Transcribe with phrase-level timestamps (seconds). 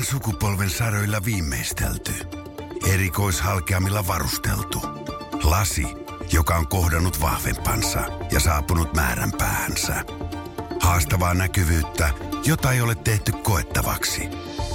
[0.00, 2.12] Uuden sukupolven saroilla viimeistelty.
[2.92, 4.80] Erikoishalkeamilla varusteltu.
[5.42, 5.86] Lasi,
[6.32, 8.00] joka on kohdannut vahvempansa
[8.32, 10.04] ja saapunut määränpäähänsä.
[10.80, 12.10] Haastavaa näkyvyyttä,
[12.44, 14.22] jota ei ole tehty koettavaksi.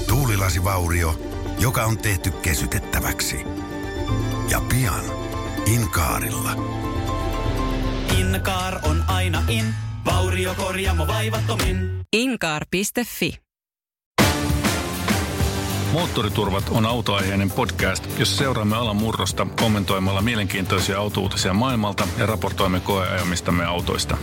[0.07, 1.19] Tuulilasivaurio,
[1.59, 3.37] joka on tehty kesytettäväksi.
[4.49, 5.05] Ja pian
[5.65, 6.51] Inkaarilla.
[8.17, 9.73] Inkaar on aina in,
[10.05, 12.01] vauriokorjaamo vaivattomin.
[12.13, 13.44] Inkaar.fi.
[15.95, 23.65] Moottoriturvat on autoaiheinen podcast, jossa seuraamme alan murrosta kommentoimalla mielenkiintoisia autouutisia maailmalta ja raportoimme koeajamistamme
[23.65, 24.17] autoista.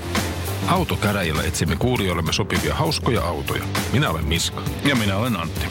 [0.69, 3.65] Autokäräjillä etsimme kuulijoillemme sopivia hauskoja autoja.
[3.93, 4.63] Minä olen Miska.
[4.85, 5.67] Ja minä olen Antti.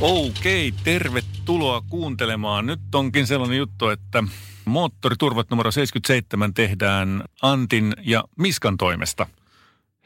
[0.00, 2.66] Okei, tervetuloa kuuntelemaan.
[2.66, 4.24] Nyt onkin sellainen juttu, että
[4.64, 9.26] moottoriturvat numero 77 tehdään Antin ja Miskan toimesta.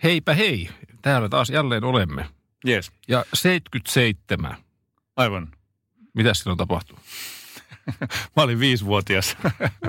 [0.03, 0.69] Heipä hei,
[1.03, 2.27] täällä taas jälleen olemme.
[2.69, 2.93] Yes.
[3.09, 4.57] Ja 77.
[5.17, 5.49] Aivan.
[6.15, 6.99] Mitä silloin tapahtuu?
[8.37, 9.37] Mä olin viisivuotias.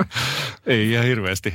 [0.66, 1.54] Ei ihan hirveästi.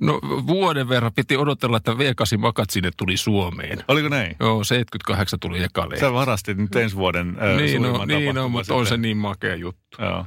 [0.00, 3.84] No vuoden verran piti odotella, että V8 Magatsine tuli Suomeen.
[3.88, 4.36] Oliko näin?
[4.40, 6.00] Joo, 78 tuli eka lehti.
[6.00, 9.54] Sä varastit nyt ensi vuoden äh, Niin, no, niin no, mutta on se niin makea
[9.54, 9.83] juttu.
[9.98, 10.26] Joo.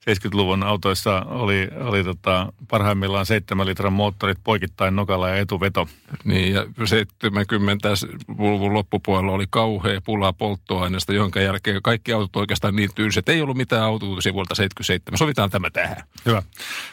[0.00, 5.88] 70-luvun autoissa oli, oli tota, parhaimmillaan 7 litran moottorit poikittain nokalla ja etuveto.
[6.24, 13.28] Niin, ja 70-luvun loppupuolella oli kauhea pula polttoaineesta, jonka jälkeen kaikki autot oikeastaan niin tylsät.
[13.28, 15.18] Ei ollut mitään autouutisia vuodelta 77.
[15.18, 16.04] Sovitaan tämä tähän.
[16.26, 16.42] Hyvä.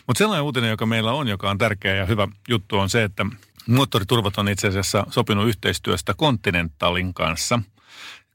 [0.08, 3.26] Mutta sellainen uutinen, joka meillä on, joka on tärkeä ja hyvä juttu, on se, että
[3.68, 7.60] moottoriturvat on itse asiassa sopinut yhteistyöstä Continentalin kanssa.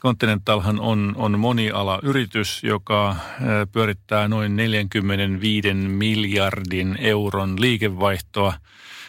[0.00, 8.54] Continentalhan on, on moniala-yritys, joka ö, pyörittää noin 45 miljardin euron liikevaihtoa.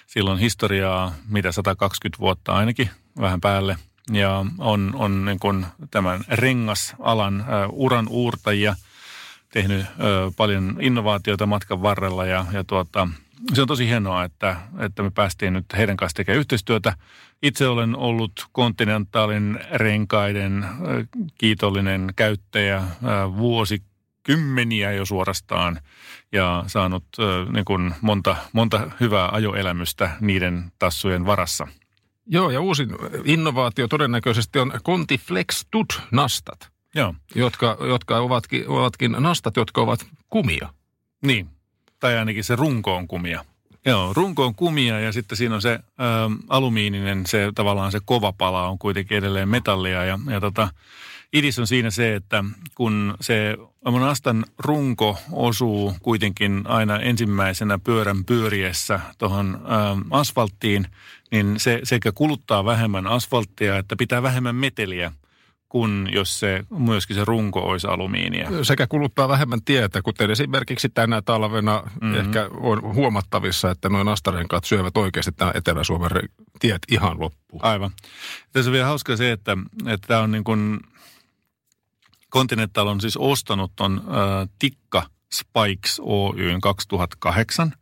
[0.08, 2.90] Silloin historiaa, mitä 120 vuotta ainakin,
[3.20, 3.78] vähän päälle.
[4.12, 8.76] Ja on, on niin kuin tämän rengasalan ö, uran uurtajia–
[9.52, 13.08] tehnyt ö, paljon innovaatioita matkan varrella ja, ja tuota,
[13.54, 16.94] se on tosi hienoa, että, että me päästiin nyt heidän kanssa tekemään yhteistyötä.
[17.44, 20.66] Itse olen ollut Continentalin renkaiden
[21.38, 22.84] kiitollinen käyttäjä
[23.38, 25.80] vuosikymmeniä jo suorastaan
[26.32, 27.06] ja saanut
[27.54, 31.68] niin kuin monta, monta hyvää ajoelämystä niiden tassujen varassa.
[32.26, 32.90] Joo, ja uusin
[33.24, 40.08] innovaatio todennäköisesti on Conti Flex Tut nastat, Joo, jotka, jotka ovatkin, ovatkin nastat, jotka ovat
[40.30, 40.74] kumia.
[41.26, 41.50] niin.
[42.00, 43.46] Tai ainakin se runko on kumia.
[43.86, 45.80] Joo, runko on kumia ja sitten siinä on se ä,
[46.50, 50.06] alumiininen, se tavallaan se kova pala on kuitenkin edelleen metallia.
[50.06, 50.70] Ja, ja tota,
[51.34, 52.44] idis on siinä se, että
[52.76, 53.58] kun se
[54.10, 59.62] astan runko osuu kuitenkin aina ensimmäisenä pyörän pyöriessä tuohon
[60.10, 60.88] asfalttiin,
[61.32, 65.12] niin se sekä kuluttaa vähemmän asfalttia, että pitää vähemmän meteliä
[65.72, 68.50] kuin jos se myöskin se runko olisi alumiinia.
[68.64, 72.20] Sekä kuluttaa vähemmän tietä, kuten esimerkiksi tänä talvena mm-hmm.
[72.20, 76.10] ehkä on huomattavissa, että noin nastarenkaat syövät oikeasti tämän Etelä-Suomen
[76.60, 77.66] tiet ihan loppuun.
[77.66, 77.92] Aivan.
[78.52, 80.80] Tässä on vielä hauska se, että, että tämä on niin kuin,
[82.32, 85.04] Continental on siis ostanut ton äh, Tikka
[85.34, 87.74] Spikes Oyn 2008,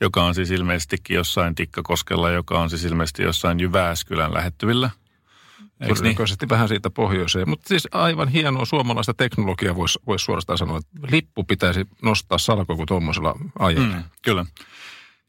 [0.00, 4.90] joka on siis ilmeisestikin jossain Tikkakoskella, joka on siis ilmeisesti jossain Jyväskylän lähettyvillä.
[5.80, 5.96] Eikö niin?
[5.96, 7.48] Todennäköisesti vähän siitä pohjoiseen.
[7.48, 12.76] Mutta siis aivan hienoa suomalaista teknologiaa voisi vois suorastaan sanoa, että lippu pitäisi nostaa salkoon,
[12.76, 13.92] kun tuommoisella ajetaan.
[13.92, 14.46] Mm, kyllä.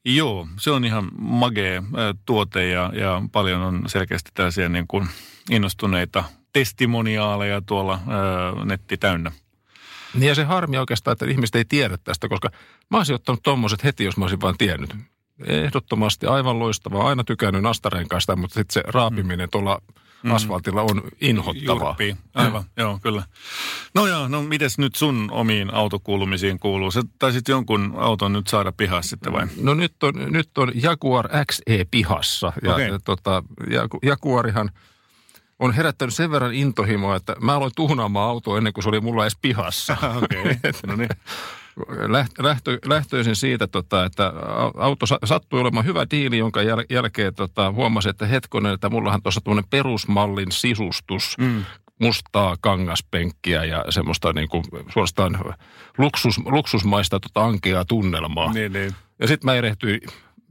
[0.06, 1.84] Joo, se on ihan magee
[2.26, 5.08] tuote ja, ja paljon on selkeästi tällaisia niin kuin
[5.52, 6.24] innostuneita
[6.54, 9.32] testimoniaaleja tuolla äh, netti täynnä.
[10.14, 12.50] Niin ja se harmi oikeastaan, että ihmiset ei tiedä tästä, koska
[12.90, 14.96] mä olisin ottanut tommoset heti, jos mä olisin vaan tiennyt.
[15.46, 17.08] Ehdottomasti aivan loistavaa.
[17.08, 19.82] Aina tykännyt nastarenkaista, mutta sitten se raapiminen tuolla
[20.30, 21.88] asfaltilla on inhottavaa.
[21.88, 22.16] Jurppii.
[22.34, 23.24] Aivan, joo, kyllä.
[23.96, 26.92] No joo, no mites nyt sun omiin autokuulumisiin kuuluu?
[26.92, 29.48] Sä taisit jonkun auton nyt saada pihassa sitten vai?
[29.62, 32.54] No nyt on, nyt on Jaguar XE pihassa.
[32.64, 32.90] Ja, Okei.
[32.90, 34.70] ja tota, Jagu- Jaguarihan
[35.60, 39.24] on herättänyt sen verran intohimoa, että mä aloin tuhnaamaan autoa ennen kuin se oli mulla
[39.24, 39.98] edes pihassa.
[40.24, 40.56] Okei,
[40.88, 41.10] no niin.
[41.90, 46.86] Läht- lähtö, lähtöisin siitä, tota, että au- auto sa- sattui olemaan hyvä diili, jonka jäl-
[46.90, 51.66] jälkeen tota, huomasin, että hetkonen, että mullahan tuossa tuommoinen perusmallin sisustus, mm.
[52.00, 54.64] mustaa kangaspenkkiä ja semmoista niin kuin,
[54.94, 55.38] suorastaan
[55.98, 58.54] luksus, luksusmaista tota, ankeaa tunnelmaa.
[58.54, 58.92] niin, niin.
[59.20, 60.00] Ja sitten mä erehtyin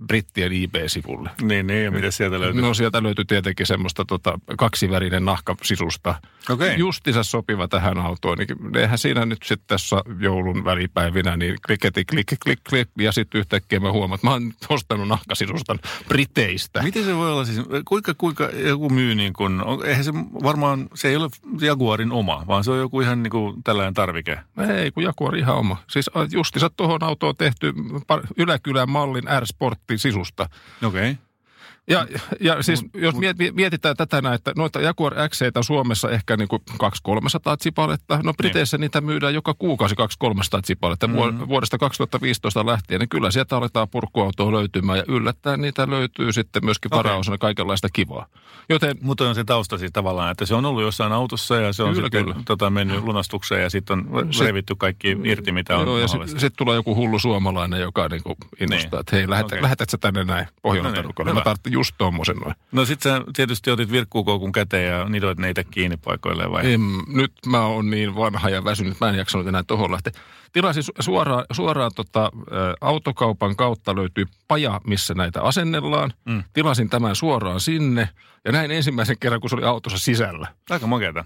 [0.06, 1.31] brittien eBay-sivulle.
[1.43, 2.62] Niin, niin, ja mitä sieltä löytyy?
[2.62, 6.14] No sieltä löytyy tietenkin semmoista tota, kaksivärinen nahkasisusta.
[6.50, 6.79] Okei.
[6.79, 8.38] Justiinsa sopiva tähän autoon.
[8.38, 13.38] Niin eihän siinä nyt sitten tässä joulun välipäivinä, niin kliketi, klik, klik, klik, ja sitten
[13.38, 16.82] yhtäkkiä mä huomaan, että mä oon ostanut nahkasisustan Briteistä.
[16.82, 20.12] Miten se voi olla siis, kuinka, kuinka joku myy niin kuin, on- eihän se
[20.43, 21.29] varmaan, se ei ole
[21.61, 24.38] Jaguarin oma, vaan se on joku ihan niin kuin tällainen tarvike.
[24.76, 25.76] Ei, kun Jaguar ihan oma.
[25.91, 27.73] Siis justiinsa tuohon autoon tehty
[28.37, 29.29] Yläkylän mallin
[29.99, 30.49] Sisusta.
[30.83, 30.89] Okei.
[30.89, 31.30] Okay.
[31.91, 32.07] Ja,
[32.41, 36.49] ja siis jos miet- mietitään tätä näin, että noita Jaguar x on Suomessa ehkä niin
[36.49, 38.21] kuin 200-300 zipaletta.
[38.23, 39.97] No Briteissä niitä myydään joka kuukausi 200-300
[40.67, 41.49] zipaletta mm-hmm.
[41.49, 43.01] vuodesta 2015 lähtien.
[43.01, 48.27] Niin kyllä sieltä aletaan purkuautoa löytymään ja yllättäen niitä löytyy sitten myöskin varaosana kaikenlaista kivaa.
[48.69, 51.83] Joten Mutta on se tausta siis tavallaan, että se on ollut jossain autossa ja se
[51.83, 52.37] on Kyllä, sitten kyllä.
[52.45, 56.41] Tota, mennyt lunastukseen ja sitten on Se- revitty kaikki irti, mitä on Joo, ja sitten
[56.41, 59.01] sit tulee joku hullu suomalainen, joka niinku innostaa, Niin.
[59.01, 59.57] että hei, lähet, Okei.
[59.57, 59.63] okay.
[59.63, 61.35] lähetät sä tänne näin Pohjolan No niin.
[61.35, 62.55] Mä tarvitsen just tommosen noin.
[62.73, 66.73] No sit sä tietysti otit virkkuukoukun käteen ja nidoit neitä kiinni paikoilleen vai?
[66.73, 70.12] En, nyt mä oon niin vanha ja väsynyt, mä en jaksanut enää tohon lähteä.
[70.53, 72.31] Tilasin su- suoraan, suoraan tota,
[72.81, 76.12] autokaupan kautta löytyy paja, missä näitä asennellaan.
[76.25, 76.43] Mm.
[76.53, 78.09] Tilasin tämän suoraan sinne
[78.44, 80.49] ja näin ensimmäisen kerran, kun se oli autossa sisällä.
[80.71, 81.25] Aika makeata.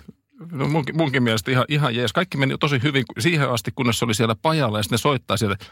[0.53, 2.13] No munkin, munkin mielestä ihan, ihan jees.
[2.13, 5.37] Kaikki meni tosi hyvin siihen asti, kunnes se oli siellä pajalla ja sitten ne soittaa
[5.37, 5.65] sieltä.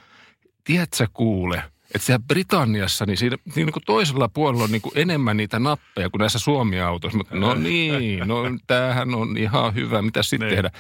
[0.64, 1.62] Tiedätkö kuule,
[1.94, 6.11] että siellä Britanniassa, niin siinä, niin kuin toisella puolella on niin kuin enemmän niitä nappeja
[6.11, 7.19] kuin näissä Suomi-autoissa.
[7.19, 10.50] Mutta no niin, no tämähän on ihan hyvä, mitä sitten Niin.
[10.56, 10.71] tehdä?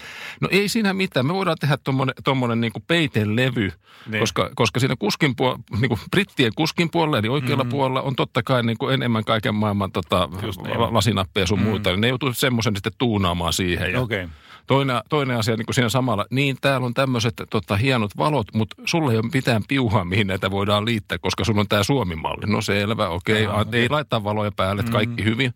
[0.40, 1.78] No ei siinä mitään, me voidaan tehdä
[2.24, 3.72] tuommoinen niin kuin peitelevy,
[4.06, 4.20] Niin.
[4.20, 7.70] koska, koska siinä kuskin puol- niin kuin brittien kuskin puolella, eli oikealla mm.
[7.70, 10.80] puolella on totta kai niin kuin enemmän kaiken maailman tota, Just niin.
[10.80, 11.64] lasinappeja sun mm.
[11.64, 11.90] muuta.
[11.90, 13.92] Niin ne joutuu semmoisen sitten tuunaamaan siihen.
[13.92, 14.24] Ja Okei.
[14.24, 14.36] Okay.
[14.72, 18.76] Toinen, toinen asia niin kuin siinä samalla, niin täällä on tämmöiset tota, hienot valot, mutta
[18.84, 22.46] sulla ei ole mitään piuhaa, mihin näitä voidaan liittää, koska sulla on tämä Suomi-malli.
[22.46, 25.54] No selvä, okei, okay, ei laittaa valoja päälle, että kaikki hyvin.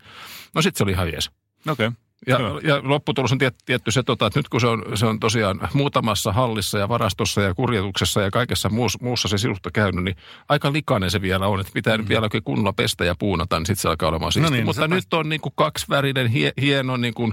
[0.54, 1.30] No sitten se oli ihan jees.
[1.68, 1.86] Okei.
[1.86, 2.05] Okay.
[2.26, 2.58] Ja, Joo.
[2.58, 5.68] ja lopputulos on tiet, tietty se, tota, että nyt kun se on, se on tosiaan
[5.72, 10.16] muutamassa hallissa ja varastossa ja kurjetuksessa ja kaikessa muussa, muussa se sinusta käynyt, niin
[10.48, 11.60] aika likainen se vielä on.
[11.60, 12.08] Että pitää mm.
[12.08, 14.56] vielä oikein kunnolla pestä ja puunata, niin sitten se alkaa olemaan siistiä.
[14.56, 17.32] niin, Mutta se nyt on niin kuin kaksivärinen, hie, hieno niin kuin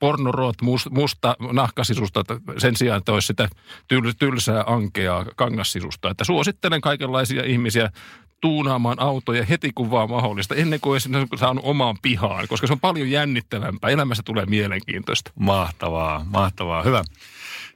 [0.00, 3.48] pornorot, must, musta nahkasisusta että sen sijaan, että olisi sitä
[3.88, 6.10] tyl, tylsää ankeaa kangassisusta.
[6.10, 7.90] Että suosittelen kaikenlaisia ihmisiä
[8.42, 12.80] tuunaamaan autoja heti kun vaan mahdollista, ennen kuin olisi saanut omaan pihaan, koska se on
[12.80, 13.90] paljon jännittävämpää.
[13.90, 15.30] Elämässä tulee mielenkiintoista.
[15.38, 16.82] Mahtavaa, mahtavaa.
[16.82, 17.04] Hyvä.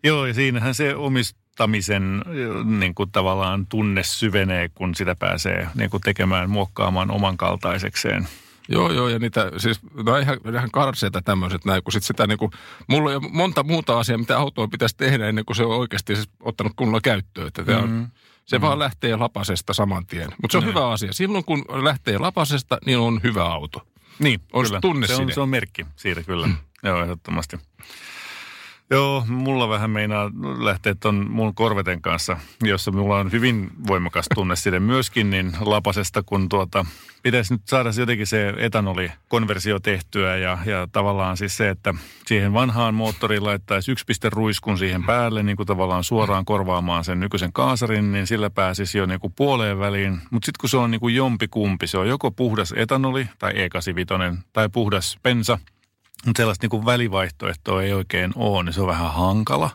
[0.03, 2.23] Joo, ja siinähän se omistamisen
[2.65, 8.29] niin kuin tavallaan tunne syvenee, kun sitä pääsee niin kuin tekemään, muokkaamaan oman kaltaisekseen.
[8.69, 12.51] Joo, joo, ja niitä, siis, no ihan, ihan karseita tämmöiset näin, kun sit sitä niinku,
[12.87, 16.29] mulla on monta muuta asiaa, mitä autoa pitäisi tehdä ennen kuin se on oikeasti siis
[16.41, 17.47] ottanut kunnolla käyttöön.
[17.47, 17.83] Että mm-hmm.
[17.83, 18.09] on,
[18.45, 18.67] se mm-hmm.
[18.67, 20.29] vaan lähtee lapasesta saman tien.
[20.43, 21.13] Mutta se on hyvä asia.
[21.13, 23.87] Silloin kun lähtee lapasesta, niin on hyvä auto.
[24.19, 24.81] Niin, On kyllä.
[24.81, 26.47] tunne se on, se on merkki siitä kyllä.
[26.47, 26.57] Mm.
[26.83, 27.57] Joo, ehdottomasti.
[28.91, 34.57] Joo, mulla vähän meinaa lähteä ton mun Korveten kanssa, jossa mulla on hyvin voimakas tunne
[34.57, 36.87] sille myöskin, niin lapasesta, kun tuota,
[37.23, 41.95] pitäisi nyt saada jotenkin se etanolikonversio tehtyä ja, ja tavallaan siis se, että
[42.27, 47.21] siihen vanhaan moottoriin laittaisi yksi piste ruiskun siihen päälle, niin kuin tavallaan suoraan korvaamaan sen
[47.21, 50.13] nykyisen kaasarin, niin sillä pääsisi jo niin kuin puoleen väliin.
[50.31, 53.53] Mutta sitten kun se on niin kuin jompi kumpi, se on joko puhdas etanoli tai
[53.53, 55.59] E85 tai puhdas bensa,
[56.25, 59.71] mutta sellaista niin kuin välivaihtoehtoa ei oikein ole, niin se on vähän hankala.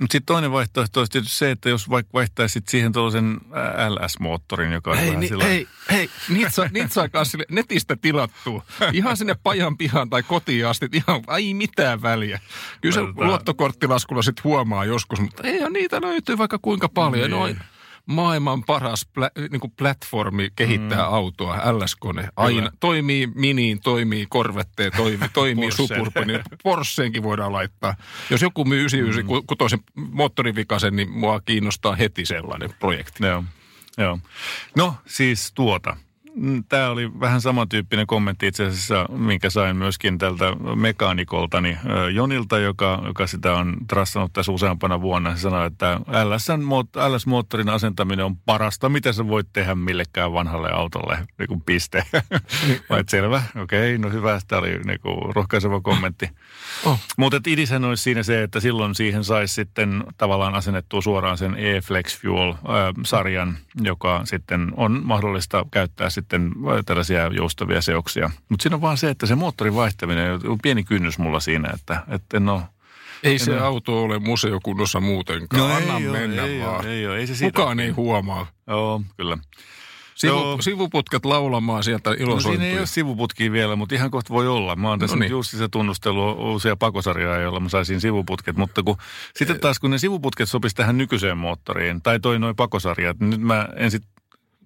[0.00, 3.40] Mutta sitten toinen vaihtoehto olisi tietysti se, että jos vaikka vaihtaisi sit siihen tuollaisen
[3.88, 5.44] LS-moottorin, joka on Hei, vähän ni, sillä...
[5.44, 8.64] hei, hei, niitä saa, niitä saa kanssa sille netistä tilattua.
[8.92, 12.40] Ihan sinne pajan pihaan tai kotiin asti, ihan ei mitään väliä.
[12.80, 17.30] Kyllä se luottokorttilaskulla sitten huomaa joskus, mutta eihän niitä löytyy vaikka kuinka paljon.
[17.30, 17.38] Niin.
[17.38, 17.60] Noin
[18.08, 21.14] maailman paras plä, niin kuin platformi kehittää mm.
[21.14, 22.28] autoa, LS-kone.
[22.36, 25.86] Aina toimii miniin, toimii korvetteen, toimii, toimii Porschen.
[25.86, 26.44] suburban.
[26.62, 27.94] Porscheenkin voidaan laittaa.
[28.30, 30.06] Jos joku myy 99 mm.
[30.10, 33.26] moottorivikasen, niin mua kiinnostaa heti sellainen projekti.
[33.26, 33.44] Joo,
[33.98, 34.18] joo.
[34.76, 35.96] No siis tuota.
[36.68, 43.02] Tämä oli vähän samantyyppinen kommentti itse asiassa, minkä sain myöskin tältä mekaanikoltani ö, Jonilta, joka,
[43.06, 45.36] joka sitä on trassannut tässä useampana vuonna.
[45.36, 46.00] Se sanoi, että
[47.04, 52.02] LS-moottorin asentaminen on parasta, mitä sä voit tehdä millekään vanhalle autolle, niin kuin piste.
[52.90, 56.30] Vai selvä, okei, okay, no hyvä, tämä oli niin kuin rohkaiseva kommentti.
[56.84, 57.00] Oh.
[57.16, 62.20] Mutta idishän olisi siinä se, että silloin siihen saisi sitten tavallaan asennettua suoraan sen e-Flex
[62.20, 68.30] Fuel-sarjan, joka sitten on mahdollista käyttää sitten äh, tällaisia joustavia seoksia.
[68.48, 72.02] Mutta siinä on vaan se, että se moottorin vaihtaminen on pieni kynnys mulla siinä, että,
[72.08, 72.62] että en ole...
[73.22, 75.72] Ei se auto ole museokunnossa muutenkaan.
[75.72, 76.74] Anna ei mennä ei vaan.
[76.74, 78.46] oo, ei oo, ei se siitä Kukaan ei huomaa.
[78.66, 79.38] Joo, kyllä.
[80.14, 82.58] Sivu, sivuputket laulamaan sieltä No ilosointuja.
[82.58, 84.76] siinä ei ole sivuputkia vielä, mutta ihan kohta voi olla.
[84.76, 85.28] Mä oon tässä No no niin.
[85.28, 85.36] niin.
[85.36, 88.56] just se tunnustelu uusia pakosarjoja, joilla mä saisin sivuputket.
[88.56, 88.96] Mutta kun,
[89.36, 93.40] sitten taas kun ne sivuputket sopisi tähän nykyiseen moottoriin, tai toi noin pakosarjat, niin nyt
[93.40, 94.02] mä en sit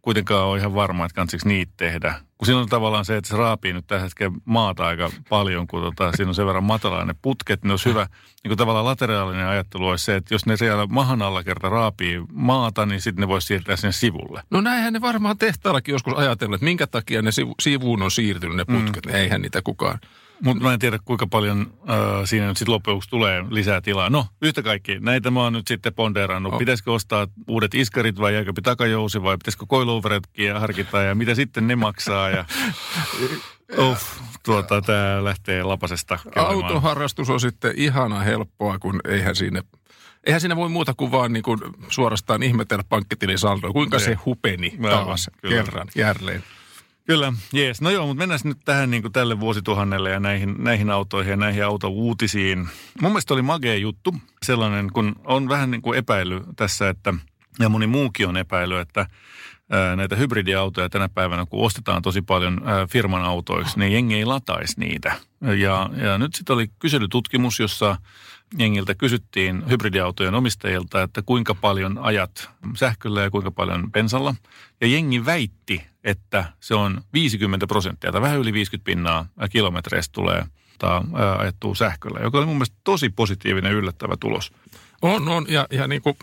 [0.02, 2.14] kuitenkaan ole ihan varma, että kannatsiko niitä tehdä.
[2.38, 5.82] Kun siinä on tavallaan se, että se raapii nyt tällä hetkellä maata aika paljon, kun
[5.82, 8.06] tota, siinä on sen verran matala ne putket, niin olisi hyvä,
[8.44, 12.22] niin kuin tavallaan lateraalinen ajattelu olisi se, että jos ne siellä mahan alla kerta raapii
[12.32, 14.42] maata, niin sitten ne voisi siirtää sinne sivulle.
[14.50, 18.56] No näinhän ne varmaan tehtaallakin joskus ajatellut, että minkä takia ne sivu, sivuun on siirtynyt
[18.56, 19.06] ne putket.
[19.06, 19.14] Mm.
[19.14, 19.98] Eihän niitä kukaan.
[20.44, 24.10] Mutta mä en tiedä, kuinka paljon äh, siinä nyt sitten loppujen tulee lisää tilaa.
[24.10, 24.98] No, yhtä kaikki.
[25.00, 26.52] Näitä mä oon nyt sitten ponderannut.
[26.52, 26.58] Oh.
[26.58, 31.76] Pitäisikö ostaa uudet iskarit vai jääkö takajousi vai pitäisikö koiluveretkiä harkita ja mitä sitten ne
[31.76, 32.30] maksaa.
[32.30, 32.44] Ja,
[33.90, 36.54] Uff, tuota, tää lähtee lapasesta käymään.
[36.54, 39.62] Autoharrastus on sitten ihana helppoa, kun eihän siinä,
[40.26, 43.72] eihän siinä voi muuta kuin vaan niin kuin suorastaan ihmetellä pankkitilisaldoa.
[43.72, 44.16] Kuinka se Ei.
[44.24, 45.56] hupeni Aivan, taas kyllä.
[45.56, 46.44] kerran jälleen.
[47.06, 47.80] Kyllä, jees.
[47.80, 51.36] No joo, mutta mennään nyt tähän niin kuin tälle vuosituhannelle ja näihin, näihin autoihin ja
[51.36, 52.58] näihin autouutisiin.
[53.00, 57.14] Mun mielestä oli magea juttu, sellainen, kun on vähän niin kuin epäily tässä, että,
[57.58, 59.06] ja moni muukin on epäily, että
[59.70, 64.24] ää, näitä hybridiautoja tänä päivänä, kun ostetaan tosi paljon ää, firman autoiksi, niin jengi ei
[64.24, 65.12] lataisi niitä.
[65.40, 67.96] Ja, ja nyt sitten oli kyselytutkimus, jossa
[68.58, 74.34] jengiltä kysyttiin hybridiautojen omistajilta, että kuinka paljon ajat sähköllä ja kuinka paljon bensalla.
[74.80, 80.44] Ja jengi väitti, että se on 50 prosenttia tai vähän yli 50 pinnaa kilometreistä tulee
[81.38, 84.52] ajettua sähköllä, joka oli mun mielestä tosi positiivinen yllättävä tulos.
[85.02, 85.46] On, on.
[85.48, 86.16] Ja, ja niin kuin,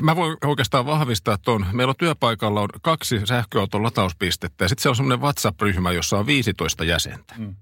[0.00, 1.66] mä voin oikeastaan vahvistaa tuon.
[1.72, 6.26] Meillä on työpaikalla on kaksi sähköauton latauspistettä ja sitten siellä on semmoinen WhatsApp-ryhmä, jossa on
[6.26, 7.34] 15 jäsentä.
[7.38, 7.54] Mm.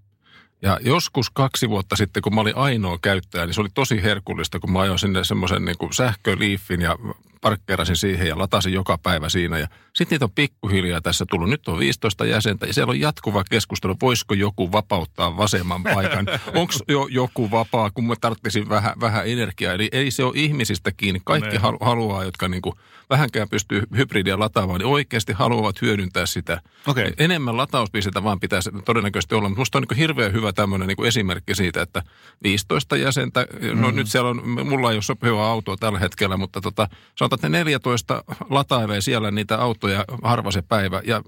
[0.63, 4.61] Ja joskus kaksi vuotta sitten, kun mä olin ainoa käyttäjä, niin se oli tosi herkullista,
[4.61, 6.99] kun mä ajoin sinne semmoisen niin sähköliiffin ja
[7.41, 9.59] parkkeerasin siihen ja latasin joka päivä siinä.
[9.59, 11.49] Ja sitten niitä on pikkuhiljaa tässä tullut.
[11.51, 16.27] Nyt on 15 jäsentä ja siellä on jatkuva keskustelu, voisiko joku vapauttaa vasemman paikan.
[16.55, 19.73] Onko jo joku vapaa, kun mä tarvitsisin vähän, vähän energiaa.
[19.73, 21.21] Eli ei se ole ihmisistä kiinni.
[21.25, 21.59] Kaikki Ne.
[21.59, 22.75] halu, haluaa, jotka niin kuin
[23.11, 26.61] vähänkään pystyy hybridiä lataamaan, niin oikeasti haluavat hyödyntää sitä.
[26.87, 27.13] Okei.
[27.19, 31.55] Enemmän latauspisteitä vaan pitäisi todennäköisesti olla, mutta musta on niin hirveän hyvä tämmöinen niin esimerkki
[31.55, 32.03] siitä, että
[32.43, 33.97] 15 jäsentä, no Mm.
[33.97, 37.59] nyt siellä on, mulla ei ole sopivaa autoa tällä hetkellä, mutta tota, sanotaan, että ne
[37.59, 39.82] 14 latailee siellä niitä autoja
[40.23, 41.23] harva se päivä ja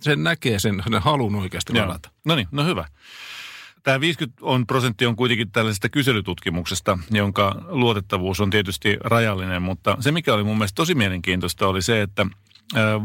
[0.00, 1.86] sen näkee sen, sen halun oikeasti Joo.
[1.86, 2.10] ladata.
[2.24, 2.84] No niin, no hyvä.
[3.82, 10.12] Tämä 50 on, prosentti on kuitenkin tällaisesta kyselytutkimuksesta, jonka luotettavuus on tietysti rajallinen, mutta se
[10.12, 12.26] mikä oli mun mielestä tosi mielenkiintoista oli se, että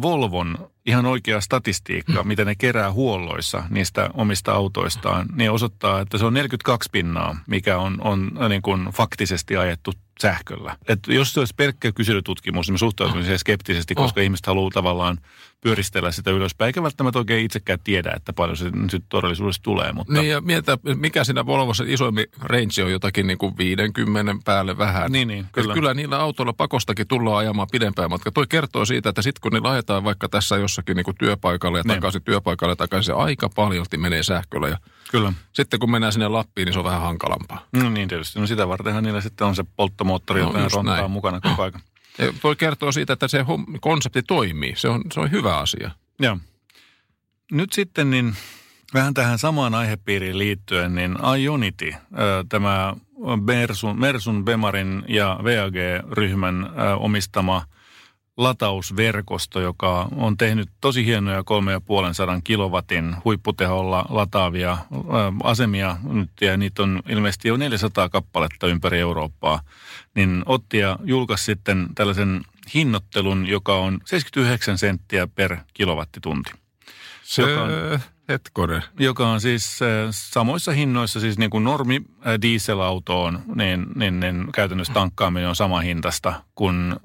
[0.01, 6.25] Volvon ihan oikea statistiikka, mitä ne kerää huolloissa niistä omista autoistaan, niin osoittaa, että se
[6.25, 10.77] on 42 pinnaa, mikä on, on niin kuin faktisesti ajettu sähköllä.
[10.87, 14.23] Et jos se olisi pelkkä kyselytutkimus, niin me suhtautuisimme siihen skeptisesti, koska Oh.
[14.23, 15.17] ihmiset haluaa tavallaan
[15.61, 19.91] pyöristellä sitä ylöspäin, eikä välttämättä oikein itsekään tiedä, että paljon se nyt todellisuudessa tulee.
[19.91, 24.77] Mutta Niin ja mietitä, mikä siinä Volvossa isoimmin range on jotakin niin kuin 50 päälle
[24.77, 25.11] vähän.
[25.11, 25.51] Niin, niin, kyllä.
[25.51, 25.73] kyllä.
[25.73, 28.31] kyllä niillä autoilla pakostakin tullaan ajamaan pidempään matka.
[28.31, 31.83] Toi kertoo siitä, että sitten kun niillä ajetaan vaikka tässä jossakin niin kuin työpaikalle ja
[31.87, 31.95] Niin.
[31.95, 34.67] takaisin työpaikalle ja takaisin, se aika paljolti menee sähköllä.
[34.67, 34.77] Ja
[35.11, 35.33] Kyllä.
[35.53, 37.65] sitten kun mennään sinne Lappiin, niin se on vähän hankalampaa.
[37.73, 38.39] No niin tietysti.
[38.39, 41.11] No sitä vartenhan niillä sitten on se polttomoottori, No jota rontaa näin.
[41.11, 41.81] mukana koko ajan.
[42.17, 43.45] Ja toi kertoo siitä, että se
[43.81, 44.73] konsepti toimii.
[44.75, 45.91] Se on, se on hyvä asia.
[46.19, 46.37] Joo.
[47.51, 48.35] Nyt sitten niin
[48.93, 51.93] vähän tähän samaan aihepiiriin liittyen, niin Ionity,
[52.49, 52.95] tämä
[53.41, 57.65] Mersun, Mersun, Bemarin ja VAG-ryhmän omistama
[58.37, 64.77] latausverkosto, joka on tehnyt tosi hienoja 3,5 kilowatin huipputeholla lataavia
[65.43, 69.61] asemia nyt, ja niitä on ilmeisesti jo 400 kappaletta ympäri Eurooppaa,
[70.15, 72.41] niin otti ja julkaisi sitten tällaisen
[72.73, 76.51] hinnoittelun, joka on 79 senttiä per kilowattitunti
[77.23, 78.83] Se, Joka on- hetkonen.
[78.99, 79.79] joka on siis
[80.11, 82.01] samoissa hinnoissa, siis niin kuin normi
[82.41, 86.95] dieselautoon, niin, niin, niin käytännössä tankkaaminen on sama hintasta kuin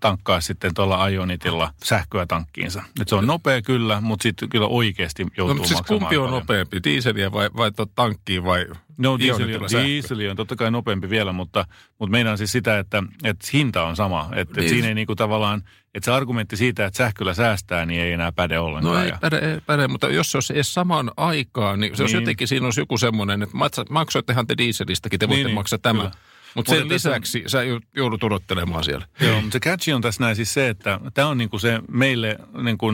[0.00, 2.82] tankkaa sitten tuolla Ionitilla sähköä tankkiinsa.
[3.00, 6.24] Et se on nopea kyllä, mutta sitten kyllä oikeasti joutuu No, siis maksamaan kumpi on
[6.24, 6.40] paljon.
[6.40, 8.66] nopeampi, dieseliä vai, vai tankkiin vai
[8.98, 9.84] No diesel, sähköä?
[9.84, 11.66] diesel on totta kai nopeampi vielä, mutta,
[11.98, 14.28] mutta meinaan siis sitä, että, että hinta on sama.
[14.34, 14.70] Että, Niin.
[14.70, 15.62] siinä ei niinku tavallaan,
[15.94, 18.94] että se argumentti siitä, että sähköllä säästää, niin ei enää päde ollenkaan.
[18.96, 22.16] No ei päde, ei päde, mutta jos se olisi edes samaan aikaan, niin se olisi
[22.16, 22.22] Niin.
[22.22, 23.56] jotenkin, siinä olisi joku semmoinen, että
[23.90, 26.02] maksoittehan te dieselistäkin, te voitte Niin, niin, maksaa tämän.
[26.02, 26.14] kyllä.
[26.54, 27.58] Mutta sen Mutta lisäksi sä
[27.96, 29.06] joudut- odottelemaan siellä.
[29.20, 32.38] Joo, mutta se catchi on tässä näin siis se, että tämä on niinku se meille
[32.62, 32.86] niinku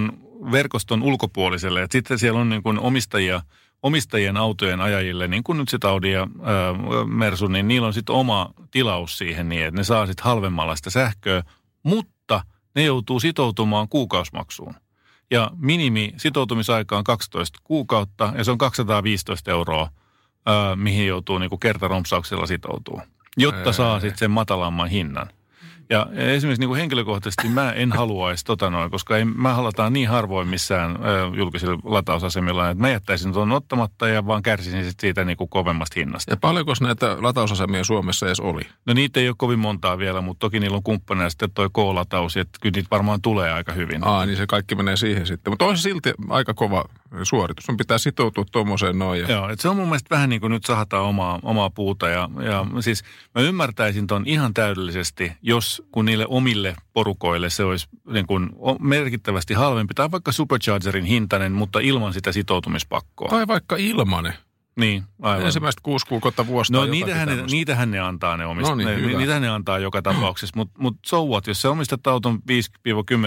[0.52, 1.82] verkoston ulkopuoliselle.
[1.82, 3.42] Että sitten siellä on niinku omistajia,
[3.82, 6.74] omistajien autojen ajajille, niin kuin nyt sitten Audi ja ää,
[7.06, 10.90] Mersu, niin niillä on sitten oma tilaus siihen niin, että ne saa sitten halvemmalla sitä
[10.90, 11.42] sähköä,
[11.82, 14.74] mutta ne joutuu sitoutumaan kuukausimaksuun.
[15.30, 19.88] Ja minimi sitoutumisaika on 12 kuukautta ja se on 215 euroa,
[20.46, 23.02] ää, mihin joutuu niin kuin kertarompsauksella sitoutua,
[23.36, 25.30] jotta saa sitten sen matalamman hinnan.
[25.90, 30.08] Ja esimerkiksi niin kuin henkilökohtaisesti mä en haluaisi tota noin, koska ei, mä halataan niin
[30.08, 35.24] harvoin missään ö, julkisilla latausasemilla, että mä jättäisin tuon ottamatta ja vaan kärsisin sit siitä
[35.24, 36.32] niin kuin kovemmasta hinnasta.
[36.32, 38.62] Ja paljonko näitä latausasemia Suomessa edes oli?
[38.86, 42.36] No niitä ei ole kovin montaa vielä, mutta toki niillä on kumppaneina sitten toi K-lataus,
[42.36, 44.06] että kyllä niitä varmaan tulee aika hyvin.
[44.06, 45.50] Aa, niin se kaikki menee siihen sitten.
[45.50, 46.84] Mutta on se silti aika kova
[47.22, 47.64] suoritus.
[47.64, 49.20] Sun pitää sitoutua tuommoiseen noin.
[49.20, 49.30] Ja...
[49.30, 52.08] Joo, että se on mun mielestä vähän niin kuin nyt sahataan omaa, omaa puuta.
[52.08, 57.88] Ja, ja siis mä ymmärtäisin ton ihan täydellisesti, jos kun niille omille porukoille se olisi
[58.12, 58.50] niin kuin
[58.80, 59.94] merkittävästi halvempi.
[59.94, 63.28] Tai vaikka Superchargerin hintainen, mutta ilman sitä sitoutumispakkoa.
[63.28, 64.34] Tai vaikka ilmanen.
[64.76, 65.46] Niin, aivan.
[65.46, 66.76] Ensimmäiset kuusi kuukautta vuosta.
[66.76, 68.70] No niitähän ne, niitähän ne antaa ne omista.
[68.70, 69.18] No niin, ne, hyvä.
[69.18, 70.56] niitähän ne antaa joka tapauksessa.
[70.56, 72.38] Mutta mut so what, jos sä omistat auton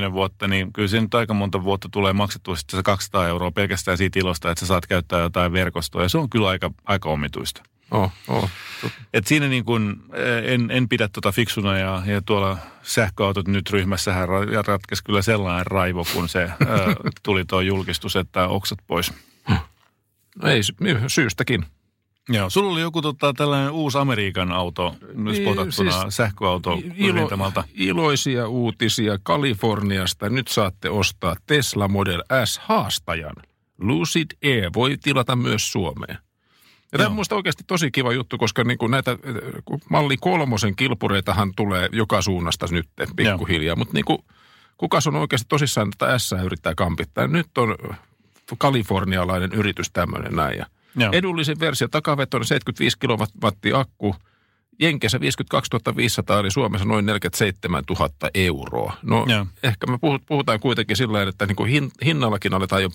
[0.09, 3.51] 5-10 vuotta, niin kyllä se nyt aika monta vuotta tulee maksettua sitten se 200 euroa
[3.51, 6.03] pelkästään siitä ilosta, että sä saat käyttää jotain verkostoa.
[6.03, 7.63] Ja se on kyllä aika, aika omituista.
[7.91, 8.49] Oh, oh.
[9.13, 10.03] Et siinä niin kun,
[10.43, 15.67] en, en pidä tuota fiksuna ja, ja tuolla sähköautot nyt ryhmässähän ra- ratkesi kyllä sellainen
[15.67, 16.57] raivo, kun se ää,
[17.23, 19.13] tuli tuo julkistus, että oksat pois.
[20.43, 20.61] Ei,
[21.07, 21.65] syystäkin.
[22.29, 27.29] Joo, sulla oli joku tota, tällainen uusi Amerikan auto, niin, spotattuna siis sähköauto ilo,
[27.73, 30.29] iloisia uutisia Kaliforniasta.
[30.29, 33.35] Nyt saatte ostaa Tesla Model S haastajan.
[33.77, 36.17] Lucid E voi tilata myös Suomeen.
[36.91, 39.17] Ja tämä on minusta oikeasti tosi kiva juttu, koska niin kuin näitä
[39.65, 43.75] kun malli kolmosen kilpureitahan tulee joka suunnasta nyt pikkuhiljaa.
[43.75, 44.17] Mutta niin kuin,
[44.77, 47.27] kukas on oikeasti tosissaan tätä S yrittää kampittaa.
[47.27, 47.77] Nyt on
[48.57, 50.57] kalifornialainen yritys tämmöinen näin.
[50.57, 51.09] Ja Joo.
[51.13, 54.15] edullisin versio takavetoinen 75 kilowattia akku.
[54.79, 58.97] Jenkeissä 52 500 eli Suomessa noin 47 000 euroa.
[59.01, 59.45] No Joo.
[59.63, 62.89] ehkä me puhut- puhutaan kuitenkin sillä tavalla, että niin kuin hin, hinnallakin aletaan jo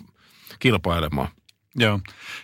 [0.59, 1.29] kilpailemaan.
[1.79, 2.01] Joo.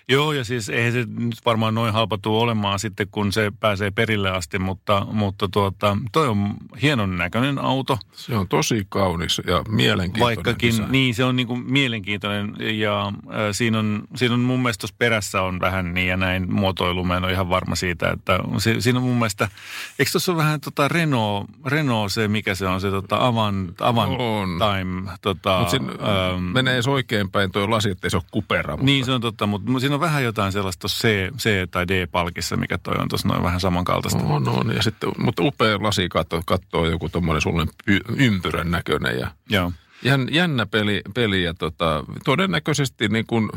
[0.08, 3.90] Joo, ja siis eihän se nyt varmaan noin halpa tuu olemaan sitten, kun se pääsee
[3.90, 7.98] perille asti, mutta, mutta tuota, toi on hienon näköinen auto.
[8.12, 10.36] Se on tosi kaunis ja mielenkiintoinen.
[10.36, 10.92] Vaikkakin, design.
[10.92, 13.12] niin se on niin kuin mielenkiintoinen ja äh,
[13.52, 17.04] siinä, on, siinä on mun mielestä tuossa perässä on vähän niin ja näin muotoilu.
[17.04, 19.48] Mä en ole ihan varma siitä, että si, siinä on mun mielestä,
[19.98, 24.08] eikö tuossa ole vähän tota Renault, Renault se, mikä se on se tota Avan, Avan
[24.08, 24.48] On.
[24.58, 25.10] Time.
[25.22, 25.76] Tota, Mutta
[26.30, 28.72] ähm, menee oikein päin tuo lasi, ettei se ole kupera.
[28.72, 31.02] Mutta niin, se on totta, mutta siinä on vähän jotain sellaista C,
[31.38, 34.24] C- tai D-palkissa, mikä toi on tuossa noin vähän samankaltaista.
[34.24, 34.74] On, on.
[34.76, 37.66] Ja sitten, mutta upea lasi katto, kattoo joku tuommoinen sulle
[38.16, 39.72] ympyrän näköinen ja Joo.
[40.02, 43.48] jän, jännä peli, peli ja tota, todennäköisesti niin kuin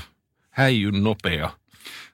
[0.49, 1.49] häijyn nopea.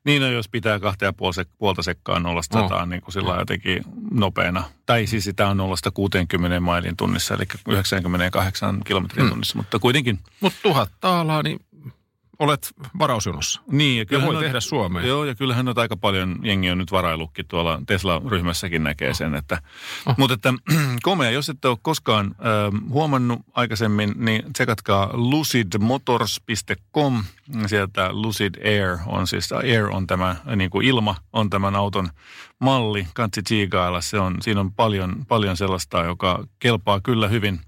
[0.05, 1.13] Niin, no, jos pitää kahta ja
[1.57, 2.67] puolta sekkaa nollasta No.
[2.67, 4.63] sataan niin kuin sillä jotenkin nopeana.
[4.85, 10.19] Tai siis sitä on nollasta 60 mailin tunnissa, eli 98 kilometrin tunnissa, mutta kuitenkin.
[10.39, 11.59] Mutta tuhat taalaa, niin
[12.39, 13.61] olet varausjonossa.
[13.71, 15.07] Niin, ja voi noita- tehdä Suomeen.
[15.07, 19.35] Joo, ja kyllähän nyt aika paljon jengi on nyt varailukki tuolla Tesla-ryhmässäkin näkee sen.
[19.35, 19.61] Että,
[20.05, 20.15] Oh.
[20.17, 20.53] Mutta että
[21.03, 27.23] komea, jos ette ole koskaan äh, huomannut aikaisemmin, niin tsekatkaa lucidmotors.com.
[27.67, 32.09] Sieltä Lucid Air on siis, Air on tämä niin kuin ilma, on tämän auton
[32.59, 33.07] malli.
[33.13, 37.59] Kansi tsiigailla, se on, siinä on paljon, paljon sellaista, joka kelpaa kyllä hyvin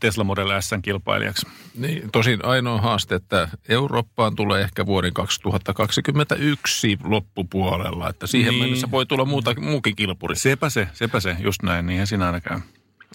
[0.00, 1.46] Tesla Model S:n kilpailijaksi.
[1.74, 8.62] Niin, tosin ainoa haaste, että Eurooppaan tulee ehkä vuoden 2021 loppupuolella, että siihen Niin.
[8.62, 10.36] mennessä voi tulla muuta, muukin kilpuri.
[10.36, 12.60] Sepä se, sepä se, just näin, niinhän siinä aina käy.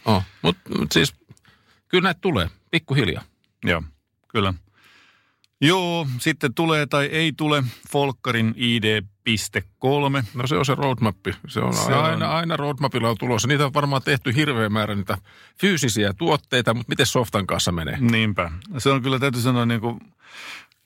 [0.06, 0.24] Oh.
[0.42, 1.14] Mutta mut siis
[1.88, 3.24] kyllä näitä tulee, pikkuhiljaa.
[3.64, 3.84] Joo,
[4.28, 4.54] kyllä.
[5.62, 8.54] Joo, sitten tulee tai ei tule Folkkarin
[9.26, 10.24] ID.3.
[10.34, 11.36] No se on se roadmappi.
[11.48, 13.48] Se on, Se on- aina, aina roadmapilla on tulossa.
[13.48, 15.18] Niitä on varmaan tehty hirveä määrä niitä
[15.62, 17.98] fyysisiä tuotteita, mutta miten softan kanssa menee?
[18.00, 18.52] Niinpä.
[18.78, 20.00] Se on kyllä, täytyy sanoa, niin kuin,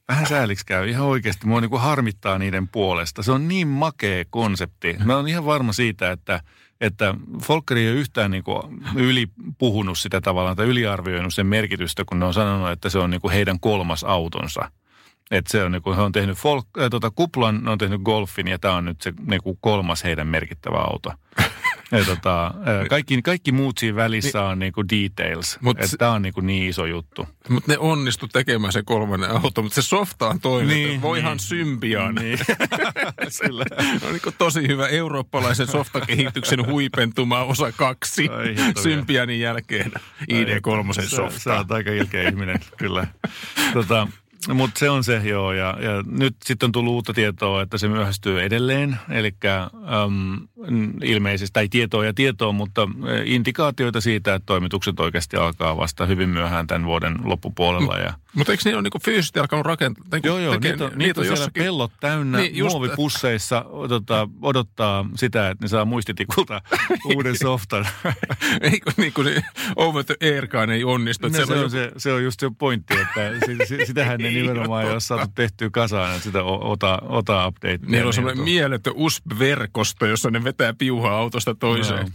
[0.07, 0.89] vähän sääliksi käy.
[0.89, 3.23] Ihan oikeasti mua niin kuin harmittaa niiden puolesta.
[3.23, 4.95] Se on niin makea konsepti.
[5.05, 6.41] Mä oon ihan varma siitä, että,
[6.81, 8.61] että Folkkari ei ole yhtään niin kuin
[8.95, 13.09] yli puhunut sitä tavallaan tai yliarvioinut sen merkitystä, kun ne on sanonut, että se on
[13.09, 14.71] niin kuin heidän kolmas autonsa.
[15.31, 18.01] Että se on niin kuin, he on tehnyt folk, äh, tota, kuplan, ne on tehnyt
[18.01, 21.11] golfin ja tämä on nyt se niin kuin kolmas heidän merkittävä auto.
[21.91, 25.59] Ja tota, äh, kaikki, kaikki muut siinä välissä on niin kuin details.
[25.85, 27.27] Se- tämä on niin, kuin niin iso juttu.
[27.49, 30.67] Mutta ne onnistu tekemään se kolmannen auto, mutta se softa on toinen.
[30.69, 31.39] Niin, Niin, Voihan niin.
[31.39, 32.15] symbiaan.
[32.15, 32.39] Niin.
[33.45, 33.65] Kyllä.
[34.07, 39.91] On niin tosi hyvä eurooppalaisen softakehityksen huipentuma osa kaksi Ai Symbianin jälkeen
[40.31, 41.57] ID3 Sä, sä softa.
[41.57, 43.07] oot aika ilkeä ihminen, kyllä.
[43.73, 44.07] Tota,
[44.53, 45.53] Mutta se on se, joo.
[45.53, 48.97] Ja, ja nyt sitten on tullut uutta tietoa, että se myöhästyy edelleen.
[49.09, 49.35] Eli
[51.03, 56.29] ilmeisesti, tai tietoa ja tietoa, mutta eh, indikaatioita siitä, että toimitukset oikeasti alkaa vasta hyvin
[56.29, 57.97] myöhään tämän vuoden loppupuolella.
[57.97, 60.03] Ja Mutta eikö niin ole niin fyysisesti alkanut rakentaa?
[60.11, 61.63] Niin Joo, joo, tekee, niitä on, niitä on siellä jossakin...
[61.63, 62.71] pellot täynnä, niin, just...
[62.71, 66.61] muovipusseissa tota, odottaa sitä, että ne saa muistitikulta
[67.15, 67.87] uuden softan.
[68.71, 69.41] Eikö niin kuin se
[69.75, 71.27] over the airkaan ei onnistu.
[71.27, 73.31] No, se, on, se, se, on just se pointti, että
[73.87, 77.79] sitähän ne nimenomaan ei ole saatu tehtyä kasaan, että sitä ota, ota update.
[77.87, 82.13] Niillä on semmoinen mieletön USB-verkosto, jossa ne vetää piuhaa autosta toiseen.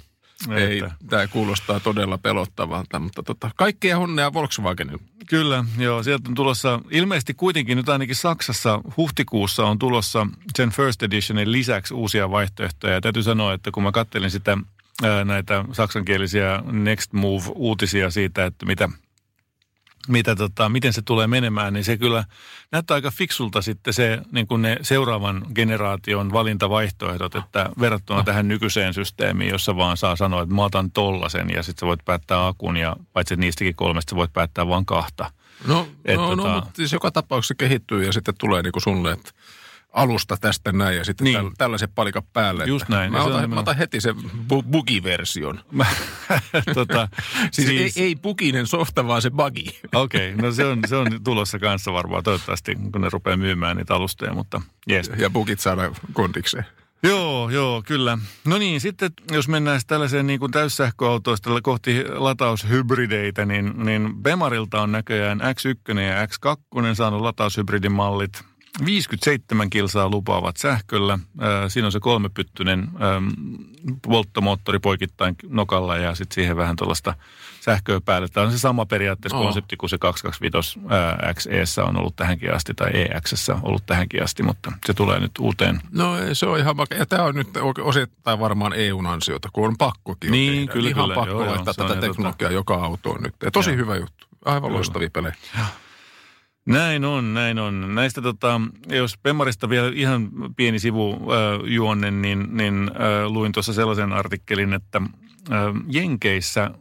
[0.49, 0.57] No.
[0.57, 5.03] Ei, tämä kuulostaa todella pelottavalta, mutta tota, kaikkea onnea Volkswagenille.
[5.29, 6.03] Kyllä, joo.
[6.03, 10.27] Sieltä on tulossa, ilmeisesti kuitenkin nyt ainakin Saksassa huhtikuussa on tulossa
[10.57, 12.95] sen First Editionin lisäksi uusia vaihtoehtoja.
[12.95, 14.59] Ja täytyy sanoa, että kun mä kattelin sitä
[15.25, 18.89] näitä saksankielisiä Next Move-uutisia siitä, että mitä
[20.09, 22.25] mitä tota, miten se tulee menemään, niin se kyllä
[22.73, 28.95] näyttää aika fiksulta sitten se niin kuin ne seuraavan generaation valintavaihtoehdot, että verrattuna tähän nykyiseen
[28.95, 32.77] systeemiin, jossa vaan saa sanoa, että mä otan tollasen ja sitten sä voit päättää akun
[32.77, 35.31] ja paitsi niistäkin kolmesta sä voit päättää vain kahta.
[35.67, 36.49] No, Et no, no tota...
[36.49, 39.31] no mutta siis joka tapauksessa kehittyy ja sitten tulee niin kuin sulle, että
[39.93, 41.37] alusta tästä näin ja sitten niin.
[41.37, 42.65] täl, tällaiset palikat päälle.
[42.65, 43.13] Just näin.
[43.13, 45.61] Mä, otan, mä otan heti sen bu- bugiversion.
[46.75, 47.09] tota,
[47.53, 49.65] siis, siis ei, ei buginen softa, vaan se bugi.
[49.95, 53.77] Okei, okay, no se on, se on tulossa kanssa varmaan toivottavasti, kun ne rupeaa myymään
[53.77, 55.11] niitä alustoja, mutta yes.
[55.19, 56.67] Ja bugit saada kondikseen.
[57.03, 58.19] Joo, joo, kyllä.
[58.45, 64.93] No niin, sitten jos mennään tällaiseen niin kuin täyssähköautoista kohti lataushybrideitä, niin, niin Bemarilta on
[64.93, 68.50] näköjään X1 ja X2 saanut lataushybridimallit.
[68.85, 71.19] 57 kilsaa lupaavat sähköllä.
[71.69, 72.89] Siinä on se kolmepyttyinen
[74.03, 77.15] polttomoottori poikittain nokalla ja sitten siihen vähän tuollaista
[77.61, 78.29] sähköä päälle.
[78.29, 79.45] Tämä on se sama periaatteessa oh.
[79.45, 80.81] konsepti kuin se 225
[81.35, 85.81] XE on ollut tähänkin asti tai EX ollut tähänkin asti, mutta se tulee nyt uuteen.
[85.93, 87.49] No se on ihan vaikka, ja tämä on nyt
[87.83, 90.73] osittain varmaan EUn ansiota, kun on pakkokin niin, tehdä.
[90.73, 92.53] Kyllä, ihan kyllä, pakko joo, laittaa tätä teknologiaa tota...
[92.53, 93.35] joka autoon nyt.
[93.45, 93.77] Ja tosi joo.
[93.77, 94.27] hyvä juttu.
[94.45, 95.35] Aivan loistavia pelejä.
[95.59, 95.67] Joo.
[96.67, 97.95] Näin on, näin on.
[97.95, 104.13] Näistä tota, jos Pemmarista vielä ihan pieni sivu äh, niin, niin äh, luin tuossa sellaisen
[104.13, 105.03] artikkelin, että
[105.53, 106.73] äh, Jenkeissä äh,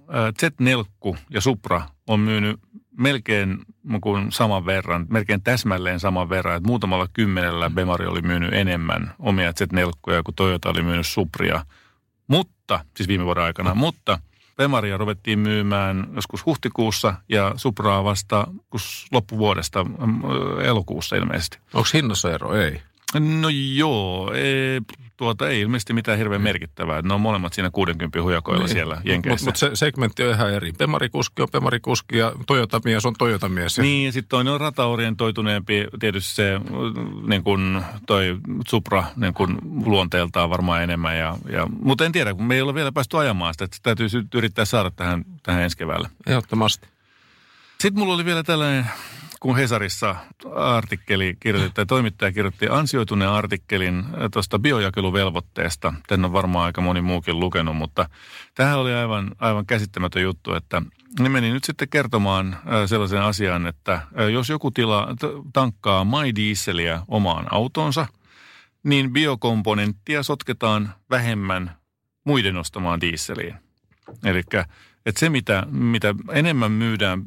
[0.44, 2.60] Z4 ja Supra on myynyt
[2.98, 3.60] melkein
[4.02, 9.52] kuin saman verran, melkein täsmälleen saman verran, että muutamalla kymmenellä Bemari oli myynyt enemmän omia
[9.52, 11.66] Z4 kuin Toyota oli myynyt Supria.
[12.28, 14.20] Mutta, siis viime vuoden aikana, mutta
[14.60, 18.48] Bemaria ruvettiin myymään joskus huhtikuussa ja Supraa vasta
[19.12, 19.86] loppuvuodesta
[20.64, 21.58] elokuussa ilmeisesti.
[21.74, 22.56] Onko hinnassa ero?
[22.56, 22.82] Ei.
[23.14, 24.82] No joo, ei,
[25.18, 27.02] tuota ei ilmeisesti mitään hirveän merkittävää.
[27.02, 28.74] Ne on molemmat siinä 60 hujakoilla niin.
[28.74, 29.46] siellä Jenkeissä.
[29.46, 30.72] Mutta mut se segmentti on ihan eri.
[30.72, 33.80] Pemarikuski on pemarikuski ja Toyota-mies on Toyota-mies.
[33.80, 35.88] Niin, ja sitten toinen on rataorientoituneempi.
[36.00, 36.60] Tietysti se
[37.28, 41.18] niin kun toi Supra niin kun luonteeltaan varmaan enemmän.
[41.18, 43.66] Ja, ja, mutta en tiedä, kun me ei ole vielä päästy ajamaan sitä.
[43.66, 46.10] Että täytyy yrittää saada tähän, tähän ensi keväällä.
[46.28, 46.88] Ehdottomasti.
[47.80, 48.86] Sitten mulla oli vielä tällainen
[49.40, 50.16] kun Hesarissa
[50.56, 55.94] artikkeli kirjoitti, toimittaja kirjoitti ansioituneen artikkelin tuosta biojakeluvelvoitteesta.
[56.08, 58.10] Tän on varmaan aika moni muukin lukenut, mutta
[58.56, 60.82] tähän oli aivan, aivan käsittämätön juttu, että
[61.20, 64.02] ne meni nyt sitten kertomaan sellaisen asian, että
[64.34, 65.08] jos joku tila
[65.54, 66.04] tankkaa
[66.36, 68.08] dieselia omaan autonsa,
[68.84, 71.78] niin biokomponenttia sotketaan vähemmän
[72.24, 73.56] muiden ostamaan dieseliin.
[74.24, 74.44] Eli
[75.18, 77.24] se, mitä, mitä enemmän myydään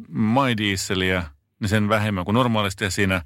[0.56, 1.22] dieselia
[1.62, 2.84] niin sen vähemmän kuin normaalisti.
[2.84, 3.22] Ja siinä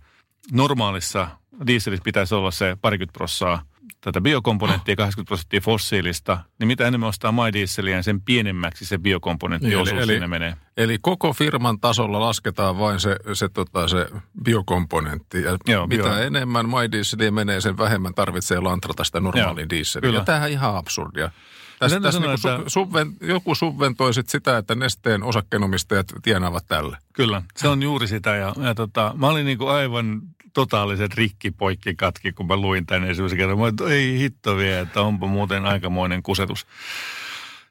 [0.52, 1.28] normaalissa
[1.66, 3.62] dieselissä pitäisi olla se parikymmentä prossaa
[4.00, 10.02] tätä biokomponenttia, 80 prosenttia fossiilista, niin mitä enemmän ostaa dieselia, sen pienemmäksi se biokomponenttiosuus niin,
[10.02, 10.56] eli, siinä menee.
[10.76, 14.06] Eli koko firman tasolla lasketaan vain se, se, tota, se
[14.44, 15.42] biokomponentti.
[15.42, 16.18] Ja Joo, mitä bio.
[16.18, 20.24] enemmän dieselia menee, sen vähemmän tarvitsee lantrata sitä normaalia dieseliä.
[20.24, 21.30] Tämähän ihan absurdia.
[21.78, 22.70] Tässä, tässä sanoa, niin että...
[22.70, 26.98] subven, joku subventoi sit sitä, että nesteen osakkeenomistajat tienaavat tälle.
[27.12, 28.36] Kyllä, se on juuri sitä.
[28.36, 33.08] Ja, ja tota, mä olin niin kuin aivan totaaliset rikkipoikki katki, kun mä luin tänne
[33.08, 33.58] ensimmäisen kerran.
[33.58, 36.66] Mä että ei hitto vie, että onpa muuten aikamoinen kusetus.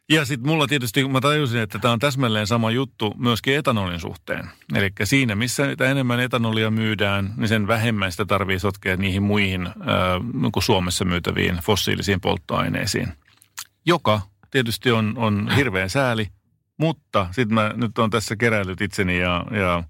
[0.10, 4.50] Ja sitten mulla tietysti, mä tajusin, että tämä on täsmälleen sama juttu myöskin etanolin suhteen.
[4.76, 9.74] Eli siinä, missä enemmän etanolia myydään, niin sen vähemmän sitä tarvii sotkea niihin muihin äh,
[10.54, 13.14] kuin Suomessa myytäviin fossiilisiin polttoaineisiin
[13.86, 14.22] joka
[14.52, 16.28] tietysti on, on hirveän sääli,
[16.78, 19.84] mutta sitten mä nyt on tässä keräillyt itseni ja, ja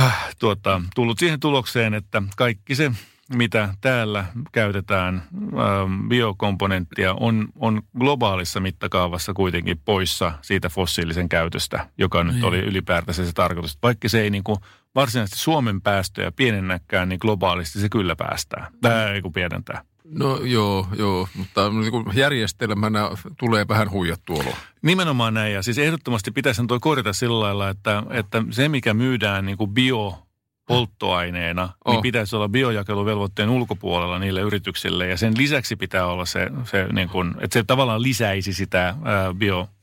[0.00, 2.92] äh, tuota, tullut siihen tulokseen, että kaikki se,
[3.34, 12.24] mitä täällä käytetään äh, biokomponenttia, on, on globaalissa mittakaavassa kuitenkin poissa siitä fossiilisen käytöstä, joka
[12.24, 12.44] nyt niin.
[12.44, 13.78] oli ylipäätänsä se tarkoitus.
[13.82, 14.58] Vaikka se ei niin kuin
[14.94, 18.70] varsinaisesti Suomen päästöjä pienennäkään, niin globaalisti se kyllä päästää.
[18.80, 19.84] Tämä ei kun pienentää.
[20.18, 24.52] No joo, joo, mutta niin kuin järjestelmänä tulee vähän huijattu olo.
[24.82, 25.54] Nimenomaan näin.
[25.54, 29.70] Ja siis ehdottomasti pitäisi toi korjata sillä lailla, että, että se mikä myydään niin kuin
[29.70, 30.18] bio
[30.66, 31.92] polttoaineena, niin Oh.
[31.92, 35.06] niin pitäisi olla biojakeluvelvoitteen ulkopuolella niille yrityksille.
[35.06, 39.34] Ja sen lisäksi pitää olla se, se niin kuin, että se tavallaan lisäisi sitä ää,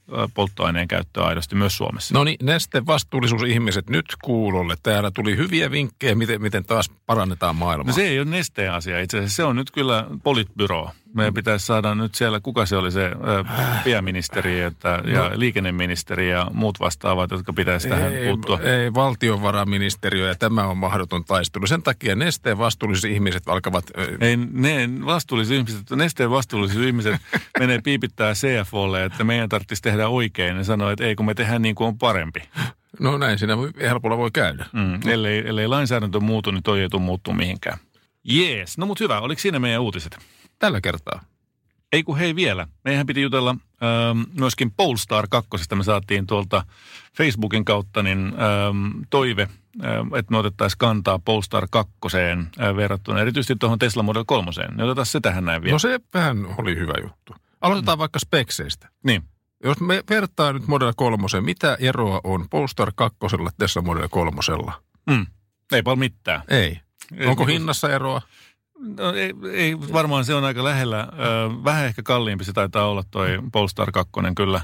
[0.07, 2.13] biopolttoaineen käyttöä aidosti myös Suomessa.
[2.13, 4.75] No niin, Neste vastuullisuusihmiset nyt kuulolle.
[4.83, 7.87] Täällä tuli hyviä vinkkejä, miten, miten taas parannetaan maailmaa.
[7.87, 10.89] No se ei ole nesteen asia itse asiassa, se on nyt kyllä politbyro.
[11.17, 13.43] Meidän pitäisi saada nyt siellä, kuka se oli se ö,
[13.85, 18.59] pääministeri että, ja liikenneministeri ja muut vastaavat, jotka pitäisi tähän ei, puuttua.
[18.59, 21.67] ei, valtiovarainministeriö ja tämä on mahdoton taistelu.
[21.67, 23.85] Sen takia Nesteen vastuullisuusihmiset alkavat...
[23.97, 27.21] ö, Ei, ne vastuulliset ihmiset, nesteen vastuulliset ihmiset
[27.59, 30.57] menee piipittää CFOlle, että meidän tarvitsisi tehdä oikein.
[30.57, 32.39] Ne sanoo, että ei kun me tehdään niin kuin on parempi.
[32.99, 34.65] No näin siinä helpolla voi käydä.
[34.73, 34.99] Mm.
[35.11, 37.77] Ellei, ellei lainsäädäntö muutu, niin toi ei tule muuttuu mihinkään.
[38.23, 39.19] Jees, no mut hyvä.
[39.19, 40.17] Oliko siinä meidän uutiset?
[40.59, 41.21] Tällä kertaa.
[41.91, 42.67] Ei kun hei vielä.
[42.83, 45.49] Meidän piti jutella ähm, myöskin Polestar 2.
[45.75, 46.63] Me saatiin tuolta
[47.17, 49.47] Facebookin kautta niin, ähm, toive,
[49.85, 54.51] ähm, että me otettaisiin kantaa Polestar 2 äh, verrattuna erityisesti tuohon Tesla Model 3.
[54.71, 55.73] Niin otetaan se tähän näin vielä.
[55.73, 57.35] No se vähän oli hyvä juttu.
[57.61, 58.89] Aloitetaan vaikka spekseistä.
[59.03, 59.23] Niin.
[59.63, 63.17] Jos me vertaa nyt Model 3, mitä eroa on Polestar 2
[63.59, 64.41] Tesla Model 3?
[65.09, 65.25] Mm.
[65.71, 66.41] Ei paljon mitään.
[66.47, 66.79] Ei.
[67.11, 68.21] Onko niin kuin- hinnassa eroa?
[68.79, 70.99] No, ei, ei, varmaan se on aika lähellä.
[70.99, 74.61] Ö, vähän ehkä kalliimpi se taitaa olla toi Polestar 2 kyllä.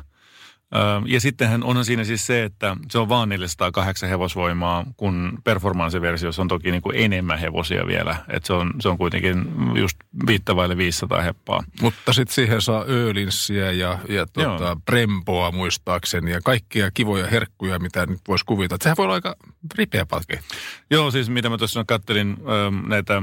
[0.75, 6.41] Ö, ja sittenhän onhan siinä siis se, että se on vaan 408 hevosvoimaa, kun performanssiversiossa
[6.41, 8.15] on toki niin kuin enemmän hevosia vielä.
[8.29, 9.45] Et se, on, se on kuitenkin
[9.75, 9.97] just
[10.27, 11.63] viittavaille 500 heppaa.
[11.81, 14.75] Mutta sitten siihen saa öölinssiä ja, ja tuota, Joo.
[14.85, 18.83] brempoa muistaakseni ja kaikkia kivoja herkkuja, mitä nyt voisi kuvitella.
[18.83, 19.35] Sehän voi olla aika
[19.75, 20.55] ripeä paketti.
[20.89, 23.21] Joo, siis mitä mä tuossa kattelin ö, näitä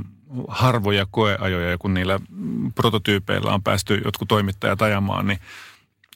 [0.49, 5.39] harvoja koeajoja, ja kun niillä mm, prototyypeillä on päästy jotkut toimittajat ajamaan, niin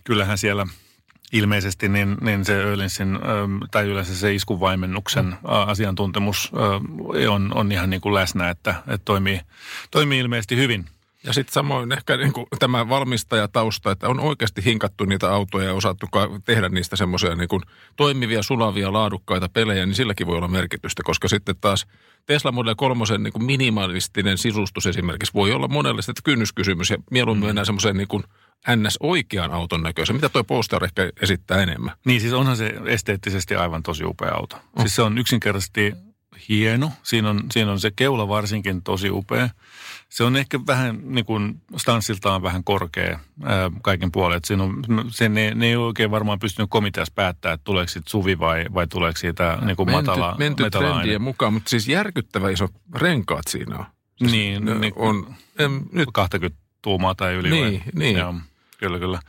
[0.05, 0.67] kyllähän siellä
[1.33, 3.19] ilmeisesti niin, niin se Ölinsin,
[3.71, 6.53] tai yleensä se iskuvaimennuksen ä, asiantuntemus
[7.31, 9.41] on, on ihan niin kuin läsnä, että, että toimii,
[9.91, 10.87] toimii ilmeisesti hyvin.
[11.25, 15.75] Ja sitten samoin ehkä niin kuin tämä valmistajatausta, että on oikeasti hinkattu niitä autoja ja
[15.75, 16.07] osattu
[16.45, 17.63] tehdä niistä semmoisia niin kuin
[17.97, 21.87] toimivia, sulavia, laadukkaita pelejä, niin silläkin voi olla merkitystä, koska sitten taas
[22.27, 27.45] Tesla Model 3 niin kuin minimalistinen sisustus esimerkiksi voi olla monelle sitten kynnyskysymys ja mieluummin
[27.45, 27.47] mm.
[27.47, 28.25] mennään semmoiseen niin kuin
[28.77, 31.97] NS-oikean auton näköisen, mitä tuo Polestar ehkä esittää enemmän.
[32.05, 34.57] Niin siis onhan se esteettisesti aivan tosi upea auto.
[34.57, 34.63] Oh.
[34.81, 35.95] Siis se on yksinkertaisesti
[36.49, 36.93] hieno.
[37.03, 39.49] Siinä on, siinä on se keula varsinkin tosi upea.
[40.09, 44.37] Se on ehkä vähän niin kuin stanssiltaan vähän korkea ää, kaiken puolen.
[44.37, 48.11] Että siinä on, se, ne, ne ei oikein varmaan pystynyt komiteassa päättää, että tuleeko siitä
[48.11, 50.97] suvi vai, vai tuleeko siitä niin kuin matala, menty matala aine.
[50.97, 53.85] trendien mukaan, mutta siis järkyttävä iso renkaat siinä on.
[54.19, 57.51] Siis Niin, ne niin on, em, nyt 20 tuumaa tai yli.
[57.51, 57.83] Niin, vai?
[57.95, 58.17] niin.
[58.17, 58.35] Joo,
[58.85, 59.21] kyllä, kyllä.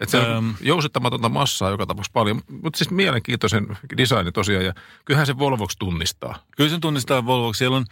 [0.00, 0.54] Että se on Öm.
[0.60, 6.38] jousittamatonta massaa joka tapauksessa paljon, mutta siis mielenkiintoisen designi tosiaan ja kyllähän se Volvoksi tunnistaa.
[6.56, 7.58] Kyllä sen tunnistaa Volvoksi.
[7.58, 7.84] Siellä on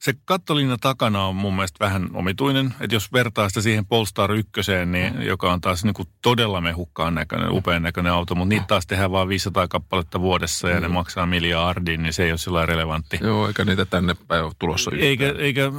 [0.00, 2.74] se kattolinja takana on mun mielestä vähän omituinen.
[2.80, 7.14] Että jos vertaa sitä siihen Polestar 1, niin, joka on taas niin kuin todella mehukkaan
[7.14, 11.26] näköinen, upean näköinen auto, mutta niitä taas tehdään vain 500 kappaletta vuodessa ja ne maksaa
[11.26, 13.18] miljardin, niin se ei ole sillä relevantti.
[13.22, 15.08] Joo, eikä niitä tänne päin ole tulossa yhtään.
[15.08, 15.72] Eikä, eikä,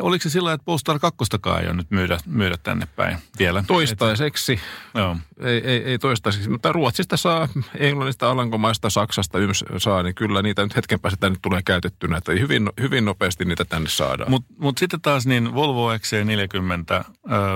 [0.00, 1.18] oliko se sillä, että Polestar 2
[1.60, 3.64] ei ole nyt myydä, myydä tänne päin vielä?
[3.66, 4.60] Toistaiseksi,
[4.94, 5.16] Joo.
[5.44, 7.48] Ei, ei, ei toistaiseksi, mutta Ruotsista saa,
[7.78, 12.32] Englannista, Alankomaista, Saksasta yms saa, niin kyllä niitä nyt hetken päästä tänne tulee käytettynä, että
[12.32, 14.30] hyvin, hyvin nopeasti niitä tänne saadaan.
[14.30, 17.04] Mutta mut sitten taas niin Volvo XC40 äh,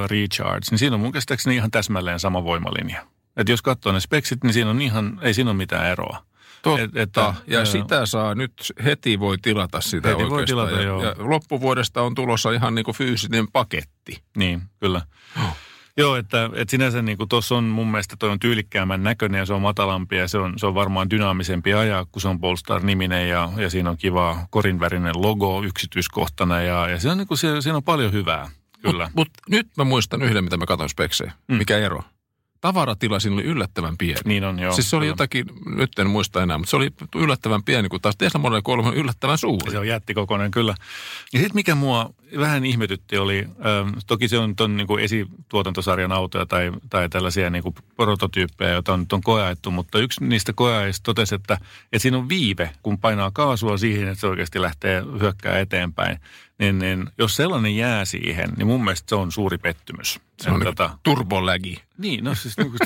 [0.07, 3.07] Recharge, niin siinä on mun käsittääkseni ihan täsmälleen sama voimalinja.
[3.37, 6.25] Et jos katsoo ne speksit, niin siinä on ihan, ei siinä ole mitään eroa.
[6.63, 7.65] Totta, Et- että- ja joo.
[7.67, 8.53] sitä saa nyt,
[8.85, 10.69] heti voi tilata sitä Heti voi oikeastaan.
[10.69, 11.05] tilata, ja, joo.
[11.05, 14.23] ja loppuvuodesta on tulossa ihan niin kuin fyysinen paketti.
[14.37, 15.01] Niin, kyllä.
[15.97, 19.53] Joo, että, että sinänsä niin tuossa on mun mielestä toi on tyylikkäämmän näköinen ja se
[19.53, 23.53] on matalampi ja se on, se on varmaan dynaamisempi ajaa, kun se on Polestar-niminen ja,
[23.57, 27.77] ja siinä on kiva korinvärinen logo yksityiskohtana ja, ja se on niin kuin, siinä, siinä
[27.77, 28.51] on paljon hyvää,
[28.83, 29.11] kyllä.
[29.15, 31.33] Mutta mut nyt mä muistan yhden, mitä mä katsoin speksejä.
[31.49, 31.57] Mm.
[31.57, 32.03] Mikä ero?
[32.63, 34.21] Tavaratila siinä oli yllättävän pieni.
[34.25, 34.73] Niin on, joo.
[34.73, 35.13] siis se oli kyllä.
[35.13, 35.47] jotakin,
[35.77, 38.95] nyt en muista enää, mutta se oli yllättävän pieni, kun taas Tesla Model 3 on
[38.95, 39.71] yllättävän suuri.
[39.71, 40.75] Se on jättikokoinen, kyllä.
[41.33, 46.47] Ja sitten mikä mua vähän ihmetytti oli, ähm, toki se on tuon niin esituotantosarjan autoja
[46.47, 51.05] tai, tai tällaisia niin kuin prototyyppejä, joita on nyt on koeaettu, mutta yksi niistä koeajista
[51.05, 55.59] totesi, että, että siinä on viive, kun painaa kaasua siihen, että se oikeasti lähtee hyökkää
[55.59, 56.19] eteenpäin.
[56.63, 60.21] Niin, niin jos sellainen jää siihen, niin mun mielestä se on suuri pettymys.
[60.43, 61.83] Se on Et niin tota, turbolägi.
[61.99, 62.79] niin, no siis niin kuin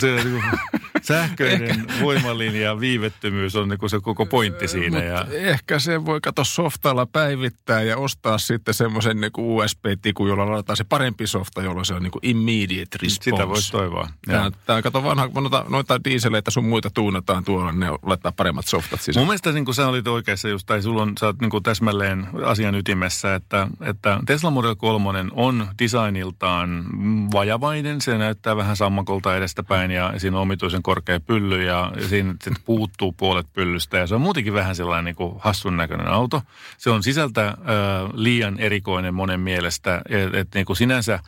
[0.00, 0.42] se, niin kuin,
[1.02, 4.98] sähköinen voimalinja viivettömyys on niin se koko pointti siinä.
[4.98, 10.50] Mut Ja, Ehkä se voi katsoa softalla päivittää ja ostaa sitten semmoisen niin USB-tikun, jolla
[10.50, 13.30] laitetaan se parempi softa, jolloin se on niin kuin immediate response.
[13.30, 14.08] sitä voisi toivoa.
[14.26, 19.00] Tämä, tämä kato vanha, noita, noita diiseleitä sun muita tuunataan tuolla, ne laittaa paremmat softat
[19.00, 19.22] sisään.
[19.22, 21.62] Mun mielestä niin kuin sä olit oikeassa just, tai sulla on, sä oot niin kuin
[21.64, 26.84] täsmälleen asian ytimessä, että, että Tesla Model 3 on designiltaan
[27.32, 28.00] vajavainen.
[28.00, 33.46] Se näyttää vähän sammakolta edestäpäin ja siinä on omituisen korkea pylly ja siinä puuttuu puolet
[33.52, 33.98] pyllystä.
[33.98, 36.42] Ja se on muutenkin vähän sellainen niin kuin hassun näköinen auto.
[36.78, 37.56] Se on sisältä äh,
[38.12, 41.18] liian erikoinen monen mielestä, että et, niin kuin sinänsä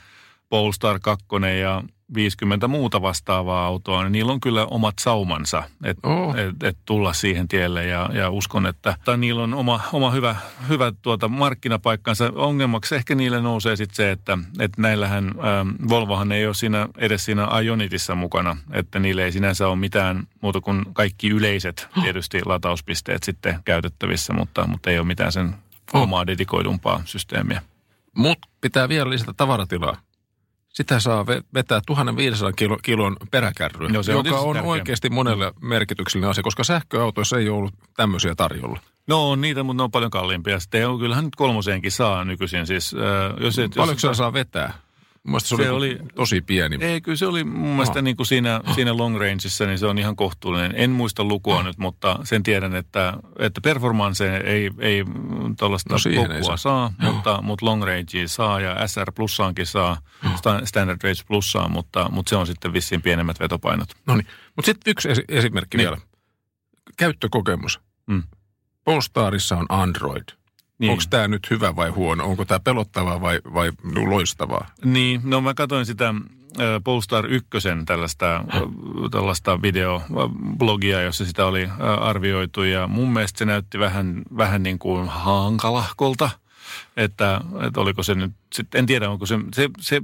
[0.48, 1.26] Polestar 2
[1.60, 1.82] ja
[2.14, 6.36] 50 muuta vastaavaa autoa, niin niillä on kyllä omat saumansa, että Oh.
[6.36, 10.36] et, et tulla siihen tielle ja, ja uskon, että tai niillä on oma, oma hyvä,
[10.68, 12.32] hyvä tuota markkinapaikkansa.
[12.34, 17.24] Ongelmaksi ehkä niille nousee sitten se, että, että näillähän, ähm, Volvohan ei ole siinä, edes
[17.24, 23.22] siinä Ionitissa mukana, että niille ei sinänsä ole mitään muuta kuin kaikki yleiset tietysti latauspisteet
[23.22, 25.54] sitten käytettävissä, mutta, mutta ei ole mitään sen
[25.94, 26.02] Oh.
[26.02, 27.62] omaa dedikoidumpaa systeemiä.
[28.16, 29.96] Mutta pitää vielä lisätä tavaratilaa.
[30.76, 34.70] Sitä saa ve- vetää 1500 kilo, kilon peräkärryä, No se on joka on tärkeä.
[34.70, 38.80] oikeasti monelle merkityksellinen asia, koska sähköautoissa ei ollut tämmöisiä tarjolla.
[39.06, 40.60] No on niitä, mutta ne on paljon kalliimpia.
[40.60, 42.66] Sitten on, kyllähän nyt kolmoseenkin saa nykyisin.
[42.66, 44.72] Siis, äh, jos, et- Paljonko jos, se saa vetää?
[45.26, 46.76] Mielestäni se, oli, Se oli- tosi pieni.
[46.80, 49.98] Ei, kyllä se oli mun mielestä niin kuin siinä, siinä long rangeissa, niin se on
[49.98, 50.72] ihan kohtuullinen.
[50.76, 55.04] En muista lukua nyt, mutta sen tiedän, että, että performance ei, ei
[55.58, 56.56] tuollaista No kokua saa.
[56.56, 62.08] saa, mutta, mutta long rangea saa ja SR plussaankin saa, sta- standard range plussaan, mutta,
[62.10, 63.88] mutta se on sitten vissiin pienemmät vetopainot.
[64.06, 64.26] No niin.
[64.56, 65.84] Mutta sitten yksi esi- esimerkki Niin.
[65.84, 65.96] vielä.
[66.96, 67.80] Käyttökokemus.
[68.06, 68.22] Mm.
[68.84, 70.28] Polestarissa on Android.
[70.78, 70.90] Niin.
[70.90, 72.24] Onko tämä nyt hyvä vai huono?
[72.24, 73.72] Onko tämä pelottavaa vai, vai
[74.06, 74.66] loistavaa?
[74.84, 76.14] Niin, no mä katsoin sitä
[76.84, 77.48] Polestar 1
[77.86, 78.44] tällaista,
[79.10, 81.68] tällaista videoblogia, jossa sitä oli
[82.00, 86.30] arvioitu ja mun mielestä se näytti vähän, vähän niin kuin hankalahkolta,
[86.96, 90.02] että, että oliko se nyt, sit, en tiedä onko se, se, se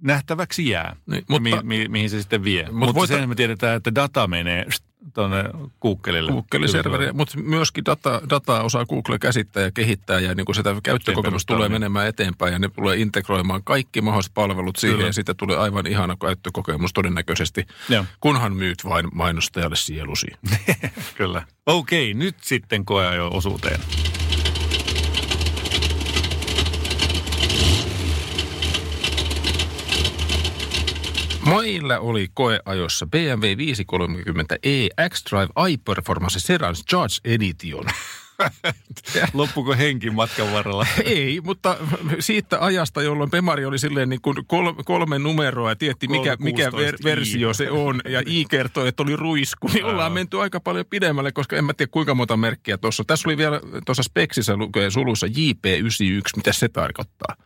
[0.00, 2.62] nähtäväksi jää, Niin, mutta, mi, mi, mihin se sitten vie.
[2.62, 4.66] Mutta, Mutta mutta voita- sen me tiedetään, että data menee
[5.14, 5.44] tuonne
[5.82, 6.32] Googlelle.
[6.32, 11.24] Google-serveri, mutta myöskin data, dataa osaa Google käsittää ja kehittää ja niin kuin sitä käyttökokemus
[11.24, 11.74] perusteella, tulee niin.
[11.74, 15.08] menemään eteenpäin ja ne tulee integroimaan kaikki mahdolliset palvelut siihen Kyllä.
[15.08, 18.04] ja siitä tulee aivan ihana käyttökokemus todennäköisesti, Joo.
[18.20, 20.26] kunhan myyt vain mainostajalle sielusi.
[21.16, 21.42] Kyllä.
[21.66, 23.80] Okei, nyt sitten koeajo osuuteen.
[31.46, 37.84] Meillä oli koeajossa BMW 530e X-Drive iPerformance Serans Charge Edition.
[39.34, 40.86] Loppuko henki matkan varrella?
[41.04, 41.76] Ei, mutta
[42.18, 46.72] siitä ajasta, jolloin Pemari oli silleen niin kuin kolme, kolme numeroa ja tietti mikä, mikä
[46.72, 47.04] ver, 316i.
[47.04, 48.00] versio se on.
[48.08, 51.74] Ja I kertoi, että oli ruisku, niin ollaan menty aika paljon pidemmälle, koska en mä
[51.74, 53.04] tiedä kuinka monta merkkiä tuossa.
[53.06, 57.36] Tässä oli vielä tuossa speksissä lukee sulussa JP91, mitä se tarkoittaa.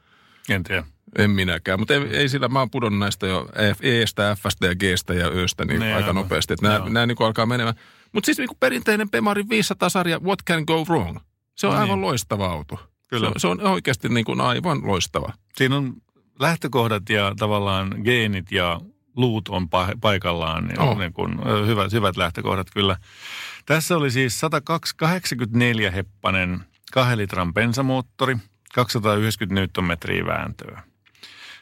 [0.50, 0.84] En tiedä.
[1.18, 4.74] En minäkään, mutta ei, ei sillä, mä oon pudonnut näistä jo F, Estä, Fstä ja
[4.74, 6.14] Gstä ja Östä niin Ne, aika aivan.
[6.22, 6.52] nopeasti.
[6.52, 7.74] Että nämä, nämä niin alkaa menemään.
[8.12, 11.18] Mutta siis niin kuin perinteinen Pemarin 500-sarja, what can go wrong?
[11.54, 11.82] Se on No niin.
[11.82, 12.90] aivan loistava auto.
[13.08, 13.26] Kyllä.
[13.26, 15.32] Se, on- se on oikeasti niin kuin aivan loistava.
[15.56, 15.94] Siinä on
[16.40, 18.80] lähtökohdat ja tavallaan geenit ja
[19.16, 20.70] luut on pa- paikallaan.
[20.76, 20.98] Ja Oh.
[20.98, 22.96] niin kuin, hyvät, hyvät lähtökohdat kyllä.
[23.66, 26.60] Tässä oli siis 184 heppanen
[26.92, 28.36] kahden litran bensamoottori,
[28.76, 30.82] 290 Nm vääntöä.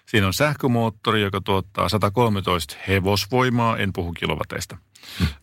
[0.07, 4.77] Siinä on sähkömoottori, joka tuottaa 113 hevosvoimaa, en puhu kilowateista,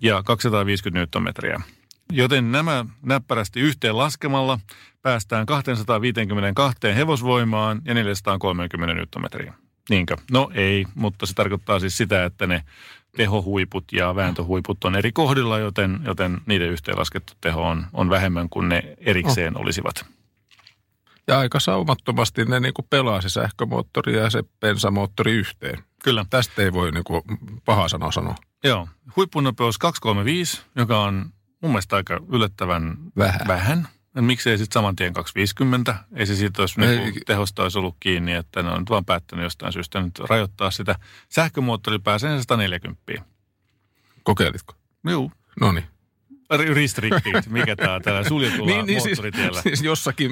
[0.01, 1.63] ja 250 Nm.
[2.11, 4.59] Joten nämä näppärästi yhteen laskemalla
[5.01, 9.53] päästään 252 hevosvoimaan ja 430 Nm.
[9.89, 10.15] Niinkö?
[10.31, 12.63] No ei, mutta se tarkoittaa siis sitä, että ne
[13.17, 18.69] tehohuiput ja vääntöhuiput on eri kohdilla, joten, joten niiden yhteenlaskettu teho on, on vähemmän kuin
[18.69, 20.05] ne erikseen olisivat.
[21.27, 25.83] Ja aika saumattomasti ne niin kuin pelaa se sähkömoottori ja se bensamoottori yhteen.
[26.03, 26.25] Kyllä.
[26.29, 27.21] Tästä ei voi niin kuin
[27.65, 28.35] paha sanoa sanoa.
[28.63, 28.87] Joo.
[29.15, 31.25] Huippunopeus 235, joka on
[31.61, 33.47] mun mielestä aika yllättävän Vähän.
[33.47, 33.87] vähän.
[34.13, 35.95] Miksei sitten saman tien 250?
[36.15, 36.97] Ei se siitä olisi Ei.
[36.97, 40.71] niinku tehosta olisi ollut kiinni, että ne on nyt vaan päättänyt jostain syystä nyt rajoittaa
[40.71, 40.95] sitä.
[41.29, 43.01] Sähkömoottori pääsee 140.
[44.23, 44.73] Kokeilitko?
[45.03, 45.31] Joo.
[45.61, 45.85] No niin.
[46.57, 49.61] Restricted, mikä tämä täällä suljetulla niin, niin, siis, moottoritiellä.
[49.61, 50.31] siis jossakin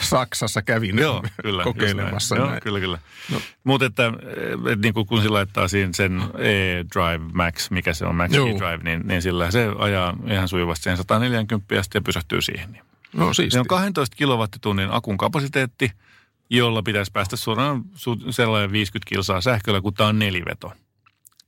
[0.00, 1.64] Saksassa kävin Joo, kyllä.
[1.64, 2.34] kokeilemassa.
[2.34, 2.48] näin.
[2.50, 2.98] Joo, kyllä, kyllä.
[3.32, 3.40] No.
[3.64, 4.12] Mutta että,
[4.72, 8.46] et niin kun se laittaa siinä sen e-Drive Max, mikä se on, Max Joo.
[8.48, 12.72] e-Drive, niin, niin sillä se ajaa ihan sujuvasti sen 140 ja sitten pysähtyy siihen.
[12.72, 12.82] Niin.
[13.12, 13.58] No Se siisti.
[13.58, 15.92] on 12 kilowattitunnin akun kapasiteetti,
[16.50, 20.72] jolla pitäisi päästä suoraan su- sellainen 50 kilsaa sähköllä, kun tämä on neliveto.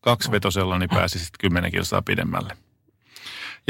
[0.01, 2.57] kaksi vetosella, niin pääsi sitten 10 kilsaa pidemmälle.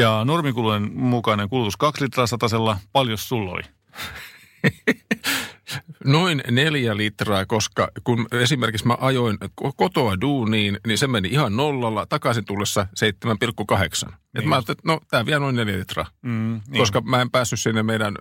[0.00, 3.62] Ja normikulujen mukainen kulutus 2 litraa satasella, paljon sulla oli?
[6.04, 9.38] Noin neljä litraa, koska kun esimerkiksi mä ajoin
[9.76, 12.86] kotoa duuniin, niin se meni ihan nollalla, takaisin tullessa
[14.06, 14.12] 7,8.
[14.34, 14.48] Niin.
[14.48, 16.78] mä ajattelin, että no tämä vie noin neljä litraa, mm, niin.
[16.78, 18.14] koska mä en päässyt sinne meidän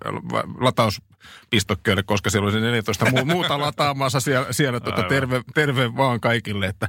[0.60, 6.66] latauspistokkeelle, koska siellä oli se 14 muuta lataamassa siellä, siellä tuota, terve, terve vaan kaikille,
[6.66, 6.88] että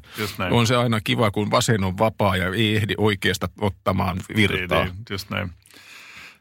[0.51, 4.85] on se aina kiva, kun vasen on vapaa ja ei ehdi oikeasta ottamaan virtaa.
[4.85, 5.51] Niin, niin, just näin.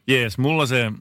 [0.06, 0.92] Jees, mulla se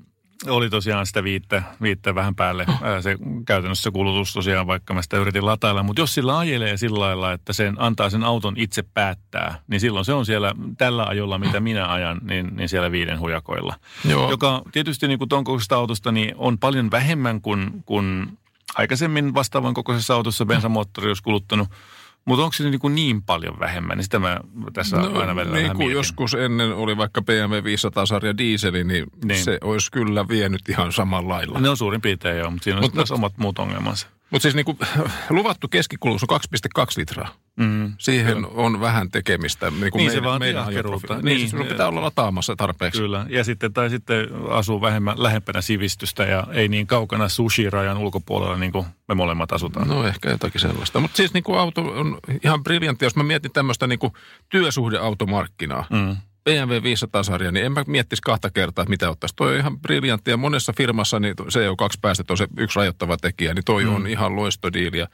[0.47, 2.65] oli tosiaan sitä viittä, viittä vähän päälle.
[3.01, 5.83] Se käytännössä kulutus tosiaan, vaikka mä sitä yritin latailla.
[5.83, 10.05] Mutta jos sillä ajelee sillä lailla, että sen antaa sen auton itse päättää, niin silloin
[10.05, 13.75] se on siellä tällä ajolla, mitä minä ajan, niin, niin siellä viiden hujakoilla.
[14.05, 14.29] Joo.
[14.29, 18.37] Joka tietysti niin kuin ton kokoisesta autosta niin on paljon vähemmän kuin, kuin
[18.75, 21.67] aikaisemmin vastaavan kokoisessa autossa bensamoottori olisi kuluttanut–
[22.26, 24.39] mutta onko se niin, kuin niin paljon vähemmän, niin sitä mä
[24.74, 29.43] tässä no, aina välillä niin kuin joskus ennen oli vaikka BMW 500-sarja diiseli, niin, niin,
[29.43, 31.59] se olisi kyllä vienyt ihan samalla lailla.
[31.59, 34.07] Ne on suurin piirtein joo, mutta siinä on mut, omat muut ongelmansa.
[34.32, 34.77] Mutta siis niinku,
[35.30, 36.39] luvattu keskikulutus on
[36.80, 37.36] 2,2 litraa.
[37.55, 38.47] Mm, Siihen kyllä.
[38.51, 39.71] on vähän tekemistä.
[39.71, 41.15] Niinku niin se vaatii ahkeruutta.
[41.15, 43.01] Niin, niin, siis pitää olla lataamassa tarpeeksi.
[43.01, 48.57] Kyllä, ja sitten, tai sitten asuu vähemmän lähempänä sivistystä ja ei niin kaukana sushi-rajan ulkopuolella
[48.57, 49.88] niin kuin me molemmat asutaan.
[49.88, 50.99] No ehkä jotakin sellaista.
[50.99, 54.13] Mutta siis niinku auto on ihan briljantti, jos mä mietin tämmöistä niinku
[54.49, 55.86] työsuhdeautomarkkinaa.
[55.89, 59.35] Mm BMW 500-sarja, niin en mä miettisi kahta kertaa, että mitä ottaisi.
[59.35, 63.65] Toi on ihan briljantti ja monessa firmassa niin CO2-päästöt on se yksi rajoittava tekijä, niin
[63.65, 63.95] toi mm.
[63.95, 65.05] on ihan loistodiili.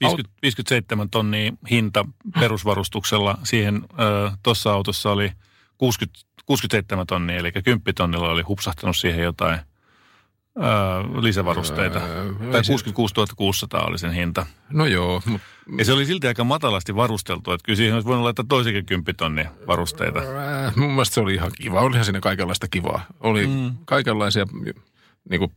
[0.00, 2.04] 50, 57 tonnia hinta
[2.40, 3.38] perusvarustuksella.
[3.42, 3.82] Siihen
[4.42, 5.32] tuossa autossa oli
[5.78, 9.58] 60, 67 tonnia, eli 10 tonnilla oli hupsahtanut siihen jotain–
[10.58, 11.98] öö, lisävarusteita.
[11.98, 14.46] Öö, tai 66 600 oli sen hinta.
[14.70, 15.22] No joo.
[15.26, 15.40] Mut...
[15.78, 19.16] Ja se oli silti aika matalasti varusteltu, että kyllä siihen olisi voinut laittaa toisikin 10
[19.16, 20.20] tonnia varusteita.
[20.20, 21.80] Öö, mun mielestä se oli ihan kiva.
[21.80, 23.06] Olihan siinä kaikenlaista kivaa.
[23.20, 23.76] Oli mm.
[23.84, 24.46] kaikenlaisia,
[25.30, 25.52] niin kuin,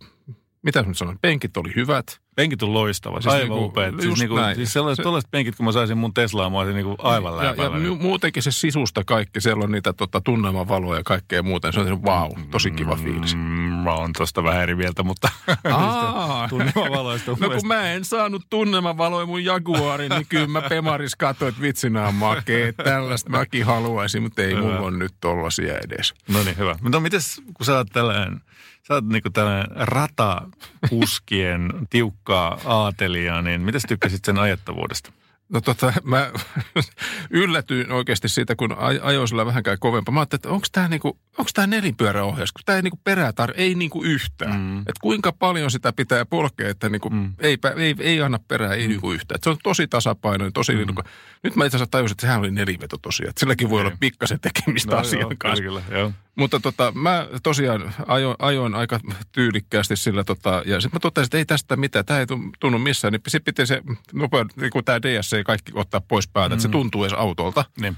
[0.61, 2.19] mitä nyt sanon, penkit oli hyvät.
[2.35, 3.95] Penkit on loistava, siis aivan niinku, upeat.
[4.01, 7.45] Siis, niinku, siis sellaiset, se, penkit, kun mä saisin mun Teslaa, mä olisin niinku aivan
[7.45, 11.71] ja, ja, muutenkin se sisusta kaikki, siellä on niitä tota, tunnelmavaloja ja kaikkea muuta.
[11.71, 13.35] Se on wow, tosi kiva fiilis.
[13.35, 13.41] Mm,
[13.83, 15.29] mä oon tosta vähän eri mieltä, mutta
[16.49, 21.61] tunnelmavaloista No kun mä en saanut tunnelmavaloja mun Jaguarin, niin kyllä mä Pemaris katsoin, että
[21.61, 22.71] vitsi nää makee.
[22.71, 26.13] Tällaista mäkin haluaisin, mutta ei mulla on nyt tollasia edes.
[26.27, 26.75] No niin, hyvä.
[26.81, 28.41] Mutta mites, kun sä oot tällainen
[28.87, 35.11] Sä oot niinku tällainen ratakuskien tiukkaa aatelija, niin mitä tykkäsit sen ajettavuudesta?
[35.49, 36.31] No tota, mä
[37.29, 40.13] yllätyin oikeasti siitä, kun ajoin sillä vähänkään kovempaa.
[40.13, 41.07] Mä ajattelin, että onko tämä niinku,
[41.37, 44.59] onko tämä nelinpyöräohjaus, kun tämä ei niinku perätar, ei niinku yhtään.
[44.59, 44.79] Mm.
[44.79, 47.33] Että kuinka paljon sitä pitää polkea, että niinku mm.
[47.39, 48.89] ei, ei, ei, anna perää, ei mm.
[48.89, 49.35] niinku yhtään.
[49.35, 50.77] Et se on tosi tasapainoinen, tosi mm.
[50.77, 51.01] niinku,
[51.43, 53.29] nyt mä itse asiassa tajusin, että sehän oli neliveto tosiaan.
[53.29, 53.99] Että silläkin voi olla niin.
[53.99, 55.63] pikkasen tekemistä no, asian joo, kanssa.
[55.63, 56.11] Kyllä, joo.
[56.37, 58.99] Mutta tota, mä tosiaan ajoin, ajoin aika
[59.31, 62.25] tyylikkäästi sillä tota, ja sitten mä totesin, että ei tästä mitään, tämä ei
[62.59, 63.11] tunnu missään.
[63.11, 63.81] Niin sitten piti se
[64.13, 66.53] nopea, niin kuin tämä DSC kaikki ottaa pois päältä, mm.
[66.53, 66.71] että se mm.
[66.71, 67.65] tuntuu edes autolta.
[67.81, 67.97] Niin.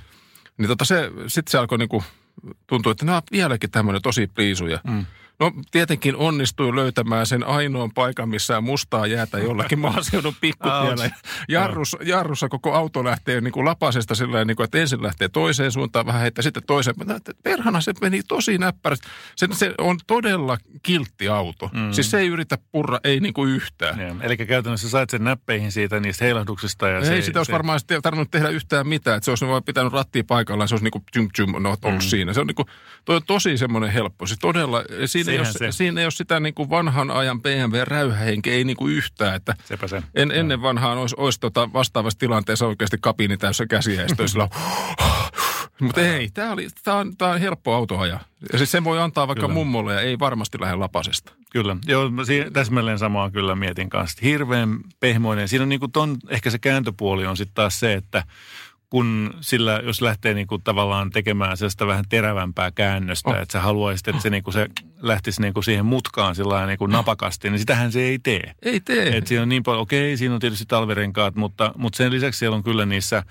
[0.57, 2.03] Niin tota se, sitten se alkoi niinku,
[2.67, 4.79] tuntua, että nämä on vieläkin tämmöinen tosi pliisuja.
[4.83, 5.05] Mm.
[5.39, 11.09] No tietenkin onnistui löytämään sen ainoan paikan, missä mustaa jäätä jollakin maaseudun pikkutiellä.
[11.49, 15.71] Jarrus, jarrussa koko auto lähtee niin kuin lapasesta sillä niin kuin, että ensin lähtee toiseen
[15.71, 16.95] suuntaan vähän heittää, sitten toiseen.
[17.43, 19.07] Perhana se meni tosi näppärästi.
[19.35, 21.69] Se, se on todella kiltti auto.
[21.73, 21.91] Mm.
[21.91, 23.99] Siis se ei yritä purra, ei niin kuin yhtään.
[23.99, 26.87] Ja, eli käytännössä sait sen näppeihin siitä niistä heilahduksista.
[26.87, 27.53] Ja ei se, sitä olisi se...
[27.53, 29.17] varmaan tarvinnut tehdä yhtään mitään.
[29.17, 32.03] Että se olisi vaan pitänyt rattia paikallaan, se olisi niin kuin tjum, tjum, no, ollut
[32.03, 32.09] mm.
[32.09, 32.33] siinä.
[32.33, 32.67] Se on, niin kuin,
[33.05, 34.27] toi on tosi semmoinen helppo.
[34.27, 38.63] Siis todella, siinä ei, ole, siinä ei ole sitä niin kuin vanhan ajan BMW-räyhähenkeä, ei
[38.63, 39.35] niin kuin yhtään.
[39.35, 40.03] Että Sepä se.
[40.15, 44.07] En, ennen vanhaan olisi, olisi tota vastaavassa tilanteessa oikeasti kabiini täyssä käsiä, ja
[45.81, 46.51] mutta ei, tämä,
[46.97, 48.19] on, tämä on helppo auto ajaa.
[48.51, 49.53] Ja siis sen voi antaa vaikka kyllä.
[49.53, 51.31] mummolle ja ei varmasti lähde lapasesta.
[51.51, 52.11] Kyllä, joo,
[52.53, 54.19] täsmälleen samaa kyllä mietin kanssa.
[54.23, 55.47] Hirveän pehmoinen.
[55.47, 58.23] Siinä on niin kuin ton, ehkä se kääntöpuoli on sitten taas se, että
[58.89, 63.35] kun sillä, jos lähtee niin kuin tavallaan tekemään sellaista vähän terävämpää käännöstä, oh.
[63.35, 64.67] että sä haluaisit, että se, niin kuin se
[65.01, 68.53] lähtisi niin kuin siihen mutkaan sillä niin kuin napakasti, niin sitähän se ei tee.
[68.61, 69.17] Ei tee.
[69.17, 72.55] Et siinä on niin paljon, okei, siinä on tietysti talvirenkaat, mutta, mutta sen lisäksi siellä
[72.55, 73.23] on kyllä niissä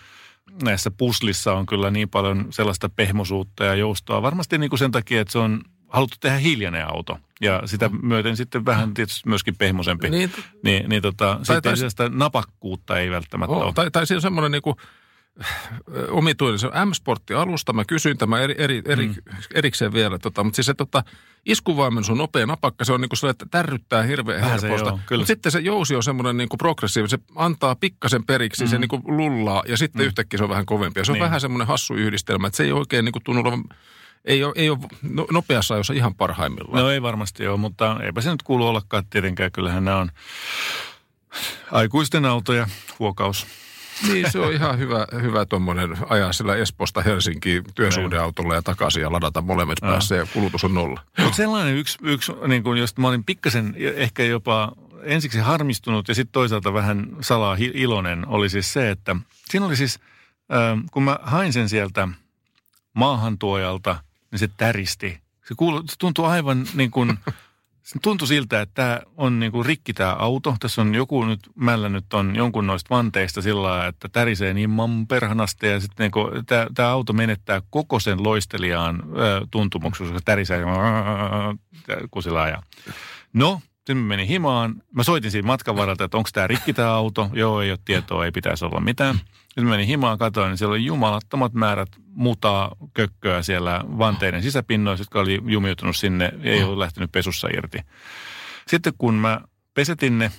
[0.62, 4.22] näissä puslissa on kyllä niin paljon sellaista pehmosuutta ja joustoa.
[4.22, 7.18] Varmasti niin kuin sen takia, että se on haluttu tehdä hiljainen auto.
[7.40, 10.10] Ja sitä myöten sitten vähän tietysti myöskin pehmosempi.
[10.10, 10.32] Niin,
[10.64, 13.72] niin, niin tota, tai, sitten tai, napakkuutta ei välttämättä oh, ole.
[13.72, 14.76] Tai, tai siinä on semmoinen niin kuin
[16.10, 16.58] omituinen.
[16.58, 17.72] Se on M-Sportti-alusta.
[17.72, 19.14] Mä kysyin tämä eri, eri, eri, mm.
[19.54, 20.18] erikseen vielä.
[20.18, 21.04] Tota, mutta siis se tota,
[21.46, 22.84] iskuvaimennus on nopea napakka.
[22.84, 24.68] Se on niin kuin sellainen, että tärryttää hirveän se
[25.06, 25.20] kyllä.
[25.20, 27.10] Mutta sitten se jousi on semmoinen niin kuin progressiivinen.
[27.10, 28.70] Se antaa pikkasen periksi, mm.
[28.70, 30.06] se niin kuin lullaa ja sitten mm.
[30.06, 31.00] yhtäkkiä se on vähän kovempi.
[31.00, 31.24] Ja se on Niin.
[31.24, 33.64] vähän semmoinen hassu yhdistelmä, että se ei oikein niin kuin tunnu olevan,
[34.24, 36.82] ei ole, ei ole no- nopeassa ajossa ihan parhaimmillaan.
[36.82, 39.52] No ei varmasti ole, mutta eipä se nyt kuulu ollakaan tietenkään.
[39.52, 40.10] Kyllähän nämä on
[41.72, 42.66] aikuisten autoja,
[42.98, 43.46] huokaus.
[44.06, 49.12] Niin, se on ihan hyvä, hyvä tuommoinen ajaa sillä Espoosta Helsinkiin työsuhdeautolla ja takaisin ja
[49.12, 51.00] ladata molemmat päässä ja kulutus on nolla.
[51.18, 54.72] Mutta sellainen yksi, yksi niin kun, josta mä olin pikkasen ehkä jopa
[55.02, 59.16] ensiksi harmistunut ja sitten toisaalta vähän salaa iloinen, oli siis se, että
[59.50, 60.00] siinä oli siis,
[60.52, 62.08] äh, kun mä hain sen sieltä
[62.94, 63.96] maahantuojalta,
[64.30, 65.20] niin se täristi.
[65.48, 67.18] Se, kuulu, se tuntui aivan niin kuin,
[68.02, 70.56] tuntui siltä, että tämä on niin kuin rikki tämä auto.
[70.60, 75.06] Tässä on joku nyt mällännyt on jonkun noista vanteista sillä lailla, että tärisee niin man
[75.06, 79.02] perhanasti ja sitten niin kuin, tämä, tämä auto menettää koko sen loistelijaan
[79.50, 80.62] tuntumuksen, koska tärisee
[82.10, 82.62] kun sillä ajaa.
[83.32, 84.82] No, sitten mä menin himaan.
[84.92, 87.30] Mä soitin siinä matkan varalta, että onko tämä rikki tämä auto.
[87.32, 89.14] Joo, ei ole tietoa, ei pitäisi olla mitään.
[89.14, 91.88] Sitten mä menin himaan, katsoin, niin siellä oli jumalattomat määrät
[92.18, 97.78] mutaa kökköä siellä vanteiden sisäpinnoissa, jotka oli jumiutunut sinne, ei ollut lähtenyt pesussa irti.
[98.66, 99.40] Sitten kun mä
[99.74, 100.30] pesetin ne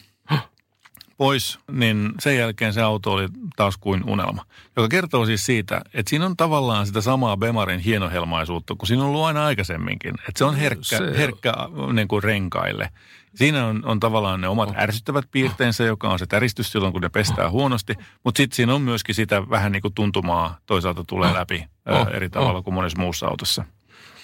[1.18, 4.46] pois, niin sen jälkeen se auto oli taas kuin unelma.
[4.76, 9.10] Joka kertoo siis siitä, että siinä on tavallaan sitä samaa Bemarin hienohelmaisuutta, kuin siinä on
[9.10, 10.14] ollut aina aikaisemminkin.
[10.28, 11.54] Että se on herkkä, Se- herkkä
[11.94, 12.90] niin kuin renkaille.
[13.36, 17.10] Siinä on, on tavallaan ne omat ärsyttävät piirteensä, joka on se täristys silloin, kun ne
[17.10, 17.94] pestää huonosti.
[18.24, 22.08] Mutta sitten siinä on myöskin sitä vähän niin kuin tuntumaa toisaalta tulee läpi Oh, oh,
[22.14, 23.66] eri tavalla kuin monessa muussa autossa.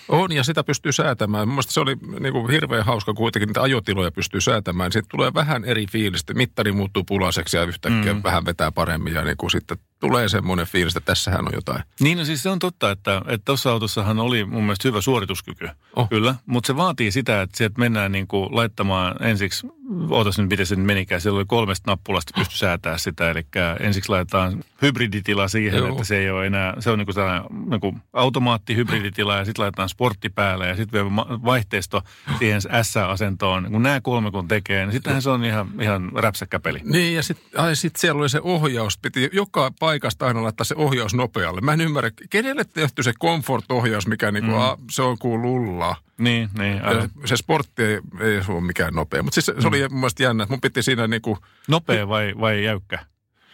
[0.08, 1.48] On, ja sitä pystyy säätämään.
[1.48, 4.92] Mielestäni se oli niin kuin hirveän hauska kuitenkin, niitä ajotiloja pystyy säätämään.
[4.92, 6.34] Siitä tulee vähän eri fiilistä.
[6.34, 8.24] Mittari muuttuu pulaiseksi ja yhtäkkiä mm.
[8.24, 9.14] vähän vetää paremmin.
[9.14, 11.84] Ja niin kuin sitten tulee semmoinen fiilis, että tässähän on jotain.
[12.00, 15.68] Niin, no siis se on totta, että tuossa autossahan oli mun mielestä hyvä suorituskyky.
[15.96, 16.10] Oh.
[16.10, 19.68] Kyllä, mutta se vaatii sitä, että sieltä mennään niin kuin laittamaan ensiksi,
[20.10, 23.46] ootas nyt miten se menikään, siellä oli kolmesta nappulasta pysty säätää sitä, eli
[23.80, 25.90] ensiksi laitetaan hybriditila siihen, Joo.
[25.90, 29.64] että se ei ole enää, se on niin kuin sellainen niin kuin automaatti-hybriditila ja sitten
[29.64, 31.16] laitetaan sportti päälle ja sitten vielä
[31.46, 32.02] vaihteisto
[32.40, 33.72] siihen S-asentoon.
[33.72, 36.80] Kun nämä kolme kun tekee, niin sittenhän se on ihan, ihan räpsäkkä peli.
[36.84, 38.98] Niin, ja sitten sit siellä oli se ohjaus.
[38.98, 41.62] Piti joka paikasta aina laittaa se ohjaus nopealle.
[41.62, 44.62] Mä en ymmärrä, kenelle tehty se comfort-ohjaus, mikä niinku, mm.
[44.62, 45.96] a, se on kuin lullaa.
[46.18, 47.10] Niin, niin, aivan.
[47.26, 49.24] Se sportti ei, ei se ole mikään nopea.
[49.24, 52.34] Mutta siis se, se oli mun mielestä jännä, että mun piti siinä niinku, Nopea vai,
[52.40, 53.00] vai jäykkä?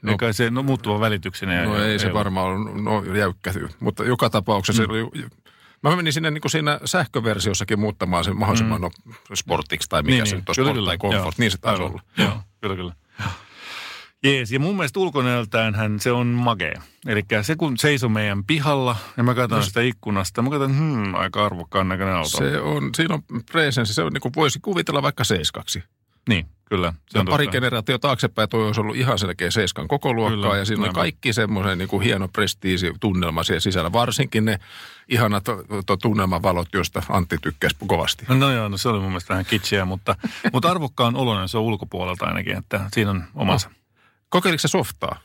[0.01, 1.63] No- kai se no, muuttuva välityksenä.
[1.63, 2.13] no ei se ole.
[2.13, 3.53] varmaan ole no, jäykkä.
[3.79, 4.88] Mutta joka tapauksessa mm.
[4.88, 5.25] se oli,
[5.84, 8.84] mä menin sinne niinku siinä sähköversiossakin muuttamaan sen mahdollisimman mm.
[8.84, 8.91] no,
[9.34, 11.43] sportiksi tai mikä Niin, se niin, nyt on, kyllä, sport kyllä, tai comfort, joo.
[11.43, 12.01] niin se taisi olla.
[12.17, 12.93] Joo, kyllä, kyllä.
[14.24, 16.82] Jees, ja mun mielestä ulkonäöltään hän se on magea.
[17.07, 21.45] Eli se kun seisoo meidän pihalla ja mä katson sitä ikkunasta, mä katson, hmm, aika
[21.45, 22.30] arvokkaan näköinen auto.
[22.30, 25.84] Se on, siinä on presenssi, se on niin kuin voisi kuvitella vaikka seiskaksi.
[26.30, 26.93] Niin, kyllä.
[27.09, 30.65] Se on pari generaatio taaksepäin toi olisi ollut ihan selkeä seiskan koko luokkaa Kyllä, ja
[30.65, 31.01] siinä oli aivan.
[31.01, 33.91] kaikki semmoisen niin kuin hieno prestiisi tunnelma siellä sisällä.
[33.91, 34.59] Varsinkin ne
[35.07, 38.26] ihanat to, to, tunnelmavalot, joista Antti tykkäsi kovasti.
[38.30, 40.15] No joo, no se oli mun mielestä vähän kitschiä, mutta,
[40.53, 43.69] mutta arvokkaan oloinen se on ulkopuolelta ainakin, että siinä on omansa.
[44.32, 45.19] Kokeiliko se softaa?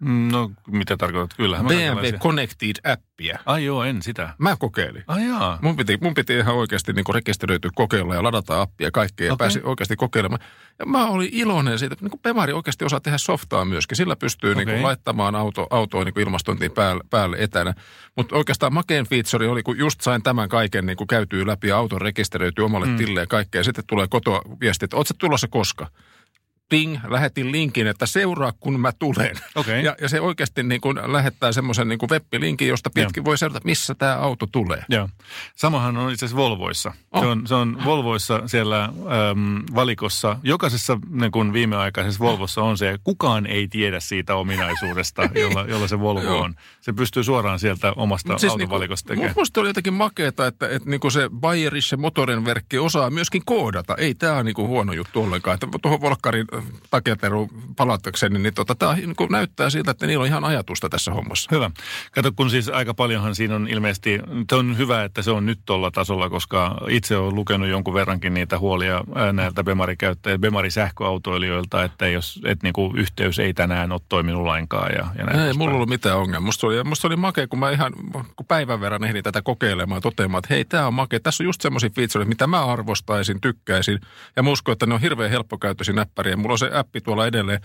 [0.00, 1.36] No, mitä tarkoitat?
[1.36, 3.38] Kyllähän BMW Connected-appia.
[3.46, 4.34] Ai joo, en sitä.
[4.38, 5.04] Mä kokeilin.
[5.06, 5.58] Ai jaa.
[5.62, 9.32] Mun piti, mun piti ihan oikeasti niin rekisteröityä kokeilla ja ladata appia ja kaikkea ja
[9.32, 9.44] Okei.
[9.44, 10.40] pääsin oikeasti kokeilemaan.
[10.78, 13.96] Ja mä olin iloinen siitä, että niin Pemari oikeasti osaa tehdä softaa myöskin.
[13.96, 17.74] Sillä pystyy niin kuin laittamaan auto, autoa niin kuin ilmastointiin päälle, päälle etänä.
[18.16, 21.76] Mutta oikeastaan makeen feature oli, kun just sain tämän kaiken niin kuin käytyy läpi ja
[21.76, 22.96] auton rekisteröityy omalle mm.
[22.96, 23.58] tille ja kaikkea.
[23.58, 25.86] Ja sitten tulee kotoa viesti, että oot sä tulossa koska?
[26.70, 29.36] Ting, lähetin linkin, että seuraa kun mä tulen.
[29.54, 29.84] Okei.
[29.84, 33.60] Ja, ja se oikeasti niin kuin lähettää semmoisen niin kuin web-linkin, josta pitkin voi seurata,
[33.64, 34.84] missä tämä auto tulee.
[34.88, 35.08] Joo.
[35.56, 36.92] Samahan on itse asiassa Volvoissa.
[37.12, 37.22] Oh.
[37.22, 38.92] Se, on, se on Volvoissa siellä äm,
[39.74, 40.36] valikossa.
[40.42, 46.00] Jokaisessa niin kun viimeaikaisessa Volvossa on se, kukaan ei tiedä siitä ominaisuudesta, jolla, jolla se
[46.00, 46.54] Volvo on.
[46.80, 49.40] Se pystyy suoraan sieltä omasta Mut siis autovalikosta niinku, tekemään.
[49.40, 53.94] Musta oli jotenkin makeeta, että, että niinku se Bayerische motorenverkki osaa myöskin koodata.
[53.96, 55.54] Ei tämä ole niinku huono juttu ollenkaan.
[55.54, 60.28] Että tuohon Volkkarin äh, taketeruun palatakseni, niin tota, tämä niinku näyttää siltä, että niillä on
[60.28, 61.48] ihan ajatusta tässä hommassa.
[61.52, 61.70] Hyvä.
[62.12, 65.60] Kato, kun siis aika paljonhan siinä on ilmeisesti, se on hyvä, että se on nyt
[65.66, 72.40] tuolla tasolla, koska itse olen lukenut jonkun verrankin niitä huolia näiltä Bemari-käyttäjiltä, Bemari-sähköautoilijoilta, että jos,
[72.44, 74.92] et niinku yhteys ei tänään ole toiminut lainkaan.
[74.92, 76.46] Ja, ja näin Ei mulla ollut mitään ongelmaa.
[76.46, 77.92] Musta oli, musta oli makea, kun mä ihan
[78.36, 81.20] kun päivän verran ehdin tätä kokeilemaan toteamaan, että hei, tämä on makea.
[81.20, 84.00] Tässä on just semmoisia featureita, mitä mä arvostaisin, tykkäisin.
[84.36, 86.36] Ja mä uskon, että ne on hirveän helppokäyttöisiä näppäriä.
[86.36, 87.60] Mulla on se appi tuolla edelleen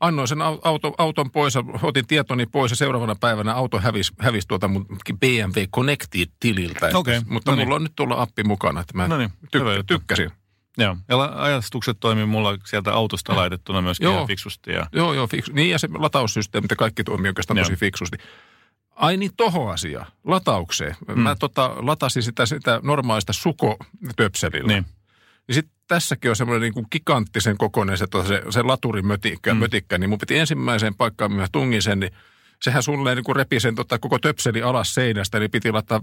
[0.00, 4.12] annoin sen au- auto, auton pois ja otin tietoni pois ja seuraavana päivänä auto hävisi,
[4.18, 4.86] hävisi tuota mun
[5.20, 6.86] BMW Connected-tililtä.
[6.86, 7.66] Että- Okei, Mutta no niin.
[7.66, 9.94] mulla on nyt tuolla appi mukana, että mä No niin, tyk- hyvä juttu.
[9.98, 10.30] tykkäsin.
[10.78, 14.14] Joo, ja ajastukset toimii mulla sieltä autosta laitettuna myöskin Joo.
[14.14, 14.70] ihan fiksusti.
[14.72, 15.52] Ja, Joo, joo, fiksu.
[15.52, 17.64] Niin ja se lataussysteemi, ja kaikki toimii oikeastaan Joo.
[17.64, 18.16] tosi fiksusti.
[18.96, 20.96] Ai niin, toho asia, lataukseen.
[21.08, 21.20] Mm.
[21.20, 24.68] Mä tota, latasin sitä, sitä normaalista sukotöpselillä.
[24.72, 24.86] niin.
[25.48, 29.60] Ja sitten tässäkin on semmoinen niin kuin giganttisen kokoinen se, tota se, se laturimötikkä, mm.
[29.60, 32.12] mötikkä, niin mun piti ensimmäiseen paikkaan, mihin tungin sen, niin
[32.62, 36.00] sehän suunnilleen niin kuin repi sen tota, koko töpseli alas seinästä, niin piti laittaa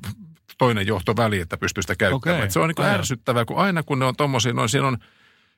[0.58, 2.44] toinen johto väliin, että pystyy sitä käyttämään.
[2.44, 4.98] Et se on niin kuin ärsyttävää, kun aina kun ne on tommosia, noin siinä on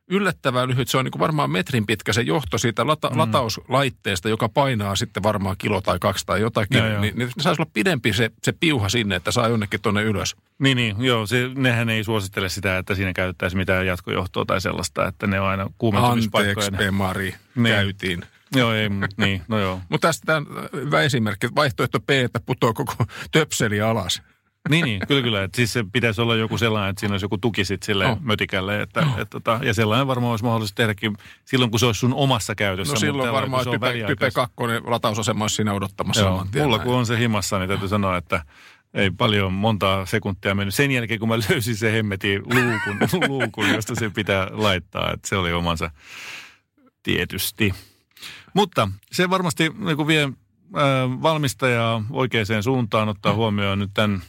[0.07, 3.17] yllättävän lyhyt, se on niin varmaan metrin pitkä se johto siitä lata, mm.
[3.17, 7.01] latauslaitteesta, joka painaa sitten varmaan kilo tai kaksi tai jotakin, Joo, joo.
[7.01, 10.35] niin, niin saisi olla pidempi se, se piuha sinne, että saa jonnekin tuonne ylös.
[10.59, 15.07] Niin, niin, joo, se, nehän ei suosittele sitä, että siinä käytettäisiin mitään jatkojohtoa tai sellaista,
[15.07, 16.65] että ne on aina kuumentumispaikkoja.
[16.65, 17.75] Anteeksi, Emari, Niin.
[17.75, 18.23] käytiin.
[18.55, 19.79] Joo, ei, niin, no joo.
[19.89, 20.41] Mutta tästä tämä
[20.73, 22.95] hyvä esimerkki, vaihtoehto B, että putoaa koko
[23.31, 24.21] töpseli alas.
[24.69, 25.43] Niin, niin, kyllä, kyllä.
[25.43, 28.17] Että siis se pitäisi olla joku sellainen, että siinä olisi joku tuki sitten sille Oh.
[28.21, 28.81] mötikälle.
[28.81, 32.55] Että, et, tota, ja sellainen varmaan olisi mahdollista tehdäkin silloin, kun se olisi sun omassa
[32.55, 32.91] käytössä.
[32.91, 34.55] No mutta silloin tällä, varmaan type, type väliaikaista- 2
[34.85, 36.87] latausasema olisi siinä odottamassa Joo, mulla näin.
[36.87, 38.45] kun on se himassa, niin täytyy sanoa, että
[38.93, 40.75] ei paljon montaa sekuntia mennyt.
[40.75, 42.97] Sen jälkeen, kun mä löysin se hemmetin luukun,
[43.29, 45.91] luukun josta se pitää laittaa, että se oli omansa
[47.03, 47.73] tietysti.
[48.53, 50.31] Mutta se varmasti niin vie äh,
[51.21, 54.21] valmistajaa oikeaan suuntaan, ottaa huomioon nyt tämän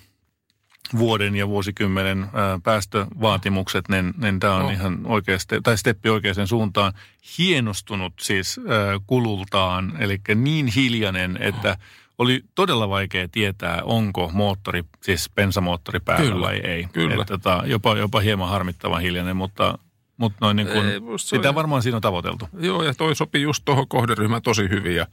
[0.99, 2.27] vuoden ja vuosikymmenen
[2.63, 4.71] päästövaatimukset, niin, niin tämä on No.
[4.71, 6.93] ihan oikeasti, tai steppi oikeaan suuntaan.
[7.39, 8.61] Hienostunut siis
[9.07, 11.77] kulultaan, eli niin hiljainen, että
[12.19, 16.87] oli todella vaikea tietää, onko moottori, siis bensamoottori päällä Kyllä, vai ei.
[16.93, 17.23] kyllä.
[17.23, 19.79] Et, tota, jopa, jopa hieman harmittavan hiljainen, mutta,
[20.17, 22.49] mutta noin niin kuin, Ei, sitä on- varmaan siinä on tavoiteltu.
[22.59, 24.97] Joo, ja toi sopii just tuohon kohderyhmään tosi hyvin.
[24.97, 25.07] Ja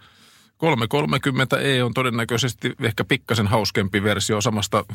[0.64, 4.86] 330e on todennäköisesti ehkä pikkasen hauskempi versio samasta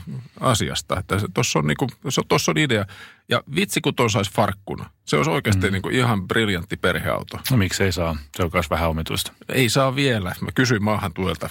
[0.40, 0.98] asiasta.
[0.98, 2.84] Että tuossa on, niinku, se- tossa on idea.
[3.28, 4.90] Ja vitsi, kun tuon saisi farkkuna.
[5.04, 5.72] Se olisi oikeasti mm.
[5.72, 7.38] niinku ihan briljantti perheauto.
[7.50, 8.16] No miksi ei saa?
[8.36, 9.32] Se on myös vähän omituista.
[9.48, 10.34] Ei saa vielä.
[10.40, 11.48] Mä kysyin maahan tuelta.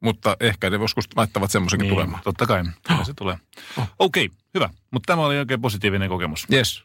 [0.00, 1.94] Mutta ehkä ne joskus laittavat semmoisenkin niin.
[1.94, 2.22] tulemaan.
[2.24, 3.38] Totta kai, kyllä se tulee.
[3.98, 4.70] Okei, okay, hyvä.
[4.90, 6.46] Mutta tämä oli oikein positiivinen kokemus.
[6.52, 6.84] Yes.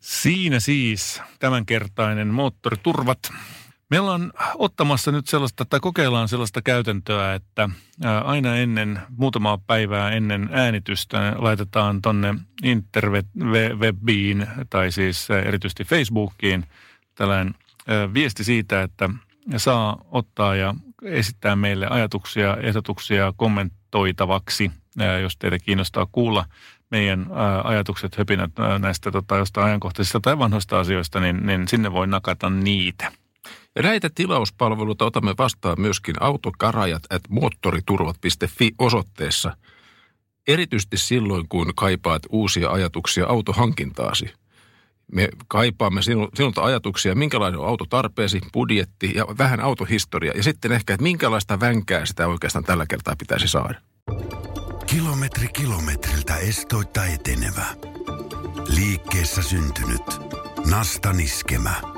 [0.00, 3.32] Siinä siis tämänkertainen moottoriturvat.
[3.90, 7.68] Me ollaan ottamassa nyt sellaista, tai kokeillaan sellaista käytäntöä, että
[8.24, 16.64] aina ennen, muutamaa päivää ennen äänitystä laitetaan tonne interwebiin, tai siis erityisesti Facebookiin,
[17.14, 17.54] tällainen
[18.14, 19.10] viesti siitä, että
[19.56, 24.70] saa ottaa ja esittää meille ajatuksia, ehdotuksia kommentoitavaksi,
[25.22, 26.44] jos teitä kiinnostaa kuulla
[26.90, 27.26] meidän
[27.64, 33.12] ajatukset, höpinät näistä tota, jostain ajankohtaisista tai vanhoista asioista, niin, niin sinne voi nakata niitä.
[33.82, 39.56] Näitä tilauspalveluita otamme vastaan myöskin autokarajat at moottoriturvat.fi osoitteessa.
[40.48, 44.30] Erityisesti silloin, kun kaipaat uusia ajatuksia autohankintaasi.
[45.12, 50.32] Me kaipaamme sinu- sinulta ajatuksia, minkälainen on autotarpeesi, budjetti ja vähän autohistoria.
[50.36, 53.80] Ja sitten ehkä, että minkälaista vänkää sitä oikeastaan tällä kertaa pitäisi saada.
[54.86, 57.66] Kilometri kilometriltä estoitta etenevä.
[58.68, 60.02] Liikkeessä syntynyt.
[60.70, 61.97] Nasta niskemä.